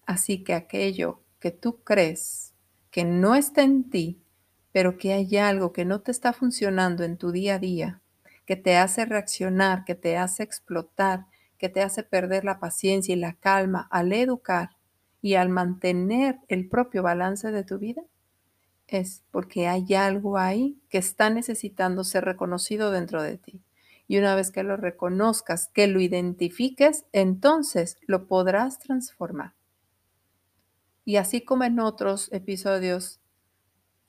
Así 0.07 0.43
que 0.43 0.55
aquello 0.55 1.21
que 1.39 1.51
tú 1.51 1.83
crees 1.83 2.55
que 2.89 3.05
no 3.05 3.35
está 3.35 3.61
en 3.61 3.91
ti, 3.91 4.19
pero 4.71 4.97
que 4.97 5.13
hay 5.13 5.37
algo 5.37 5.71
que 5.73 5.85
no 5.85 6.01
te 6.01 6.09
está 6.09 6.33
funcionando 6.33 7.03
en 7.03 7.17
tu 7.17 7.31
día 7.31 7.55
a 7.55 7.59
día, 7.59 8.01
que 8.47 8.55
te 8.55 8.77
hace 8.77 9.05
reaccionar, 9.05 9.85
que 9.85 9.93
te 9.93 10.17
hace 10.17 10.41
explotar, 10.41 11.27
que 11.63 11.69
te 11.69 11.81
hace 11.81 12.03
perder 12.03 12.43
la 12.43 12.59
paciencia 12.59 13.15
y 13.15 13.17
la 13.17 13.35
calma 13.35 13.87
al 13.89 14.11
educar 14.11 14.71
y 15.21 15.35
al 15.35 15.47
mantener 15.47 16.39
el 16.49 16.67
propio 16.67 17.03
balance 17.03 17.53
de 17.53 17.63
tu 17.63 17.79
vida, 17.79 18.03
es 18.85 19.23
porque 19.31 19.69
hay 19.69 19.93
algo 19.93 20.37
ahí 20.37 20.77
que 20.89 20.97
está 20.97 21.29
necesitando 21.29 22.03
ser 22.03 22.25
reconocido 22.25 22.91
dentro 22.91 23.23
de 23.23 23.37
ti. 23.37 23.61
Y 24.09 24.17
una 24.17 24.35
vez 24.35 24.51
que 24.51 24.63
lo 24.63 24.75
reconozcas, 24.75 25.69
que 25.73 25.87
lo 25.87 26.01
identifiques, 26.01 27.05
entonces 27.13 27.95
lo 28.07 28.27
podrás 28.27 28.79
transformar. 28.79 29.53
Y 31.05 31.15
así 31.15 31.45
como 31.45 31.63
en 31.63 31.79
otros 31.79 32.29
episodios 32.33 33.21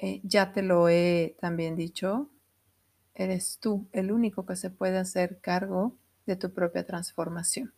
eh, 0.00 0.20
ya 0.24 0.50
te 0.50 0.62
lo 0.62 0.88
he 0.88 1.36
también 1.40 1.76
dicho, 1.76 2.30
eres 3.14 3.58
tú 3.60 3.86
el 3.92 4.10
único 4.10 4.44
que 4.44 4.56
se 4.56 4.70
puede 4.70 4.98
hacer 4.98 5.38
cargo 5.40 5.96
de 6.26 6.36
tu 6.36 6.52
propia 6.52 6.86
transformación. 6.86 7.72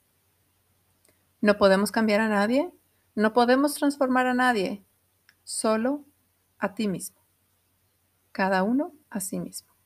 No 1.40 1.58
podemos 1.58 1.92
cambiar 1.92 2.20
a 2.20 2.28
nadie, 2.28 2.72
no 3.14 3.32
podemos 3.32 3.74
transformar 3.74 4.26
a 4.26 4.34
nadie, 4.34 4.84
solo 5.44 6.04
a 6.58 6.74
ti 6.74 6.88
mismo. 6.88 7.20
Cada 8.32 8.62
uno 8.62 8.92
a 9.10 9.20
sí 9.20 9.40
mismo. 9.40 9.76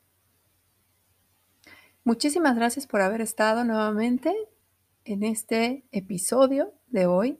Muchísimas 2.03 2.57
gracias 2.57 2.87
por 2.87 3.03
haber 3.03 3.20
estado 3.20 3.64
nuevamente 3.64 4.35
en 5.05 5.23
este 5.23 5.85
episodio 5.92 6.73
de 6.88 7.07
hoy, 7.07 7.38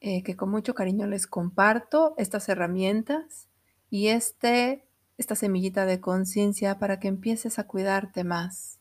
eh, 0.00 0.22
que 0.22 0.36
con 0.36 0.50
mucho 0.50 0.74
cariño 0.74 1.06
les 1.06 1.26
comparto 1.26 2.14
estas 2.16 2.48
herramientas 2.48 3.48
y 3.90 4.08
este, 4.08 4.88
esta 5.18 5.34
semillita 5.34 5.84
de 5.84 6.00
conciencia 6.00 6.78
para 6.78 6.98
que 6.98 7.08
empieces 7.08 7.58
a 7.58 7.66
cuidarte 7.66 8.24
más, 8.24 8.80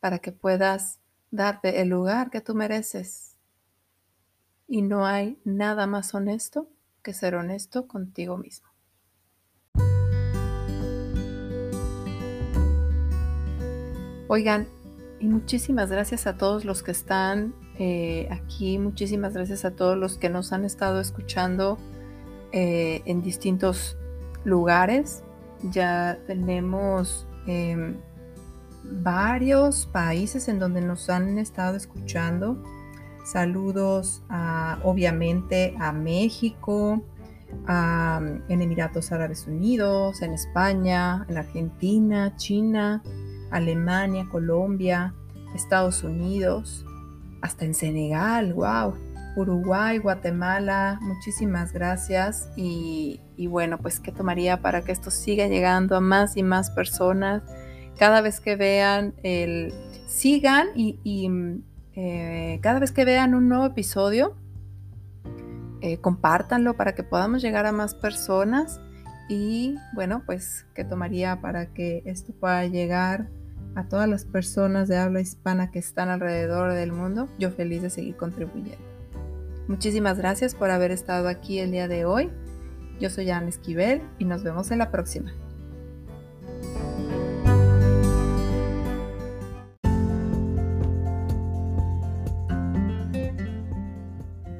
para 0.00 0.18
que 0.18 0.32
puedas 0.32 1.00
darte 1.30 1.80
el 1.80 1.88
lugar 1.88 2.30
que 2.30 2.40
tú 2.40 2.54
mereces. 2.54 3.36
Y 4.66 4.82
no 4.82 5.06
hay 5.06 5.40
nada 5.44 5.86
más 5.86 6.14
honesto 6.14 6.68
que 7.02 7.12
ser 7.12 7.34
honesto 7.34 7.86
contigo 7.88 8.36
mismo. 8.36 8.68
Oigan, 14.28 14.68
y 15.20 15.26
muchísimas 15.26 15.90
gracias 15.90 16.26
a 16.26 16.36
todos 16.36 16.64
los 16.66 16.82
que 16.82 16.90
están 16.90 17.54
eh, 17.78 18.28
aquí, 18.30 18.78
muchísimas 18.78 19.34
gracias 19.34 19.64
a 19.64 19.70
todos 19.70 19.96
los 19.96 20.18
que 20.18 20.28
nos 20.28 20.52
han 20.52 20.64
estado 20.64 21.00
escuchando 21.00 21.78
eh, 22.52 23.02
en 23.06 23.22
distintos 23.22 23.96
lugares. 24.44 25.22
Ya 25.62 26.18
tenemos 26.26 27.26
em, 27.46 27.96
varios 28.84 29.86
países 29.86 30.48
en 30.48 30.58
donde 30.58 30.80
nos 30.80 31.10
han 31.10 31.38
estado 31.38 31.76
escuchando. 31.76 32.62
Saludos 33.24 34.22
obviamente 34.82 35.74
a 35.78 35.92
México, 35.92 37.04
en 37.68 38.62
Emiratos 38.62 39.12
Árabes 39.12 39.46
Unidos, 39.46 40.22
en 40.22 40.32
España, 40.32 41.26
en 41.28 41.38
Argentina, 41.38 42.34
China, 42.36 43.02
Alemania, 43.50 44.26
Colombia, 44.30 45.14
Estados 45.54 46.02
Unidos, 46.04 46.84
hasta 47.40 47.64
en 47.64 47.74
Senegal, 47.74 48.52
wow, 48.54 48.94
Uruguay, 49.36 49.98
Guatemala, 49.98 50.98
muchísimas 51.00 51.72
gracias 51.72 52.48
y, 52.56 53.20
bueno, 53.48 53.78
pues 53.78 54.00
qué 54.00 54.10
tomaría 54.10 54.60
para 54.60 54.82
que 54.82 54.92
esto 54.92 55.10
siga 55.10 55.46
llegando 55.46 55.96
a 55.96 56.00
más 56.00 56.36
y 56.36 56.42
más 56.42 56.70
personas. 56.70 57.42
Cada 57.98 58.20
vez 58.20 58.40
que 58.40 58.56
vean 58.56 59.14
el, 59.22 59.74
sigan 60.06 60.68
y, 60.74 61.30
eh, 61.94 62.58
cada 62.62 62.78
vez 62.78 62.92
que 62.92 63.04
vean 63.04 63.34
un 63.34 63.48
nuevo 63.48 63.66
episodio, 63.66 64.36
eh, 65.80 65.98
compártanlo 65.98 66.76
para 66.76 66.94
que 66.94 67.02
podamos 67.02 67.42
llegar 67.42 67.66
a 67.66 67.72
más 67.72 67.94
personas 67.94 68.80
y 69.28 69.76
bueno, 69.94 70.22
pues 70.24 70.66
qué 70.74 70.84
tomaría 70.84 71.40
para 71.40 71.66
que 71.66 72.02
esto 72.06 72.32
pueda 72.32 72.64
llegar 72.66 73.28
a 73.74 73.84
todas 73.84 74.08
las 74.08 74.24
personas 74.24 74.88
de 74.88 74.96
habla 74.96 75.20
hispana 75.20 75.70
que 75.70 75.78
están 75.78 76.08
alrededor 76.08 76.72
del 76.72 76.92
mundo, 76.92 77.28
yo 77.38 77.50
feliz 77.50 77.82
de 77.82 77.90
seguir 77.90 78.16
contribuyendo. 78.16 78.78
Muchísimas 79.68 80.18
gracias 80.18 80.54
por 80.54 80.70
haber 80.70 80.90
estado 80.90 81.28
aquí 81.28 81.58
el 81.58 81.72
día 81.72 81.88
de 81.88 82.06
hoy. 82.06 82.30
Yo 82.98 83.10
soy 83.10 83.30
Ana 83.30 83.48
Esquivel 83.48 84.02
y 84.18 84.24
nos 84.24 84.42
vemos 84.42 84.70
en 84.70 84.78
la 84.78 84.90
próxima. 84.90 85.32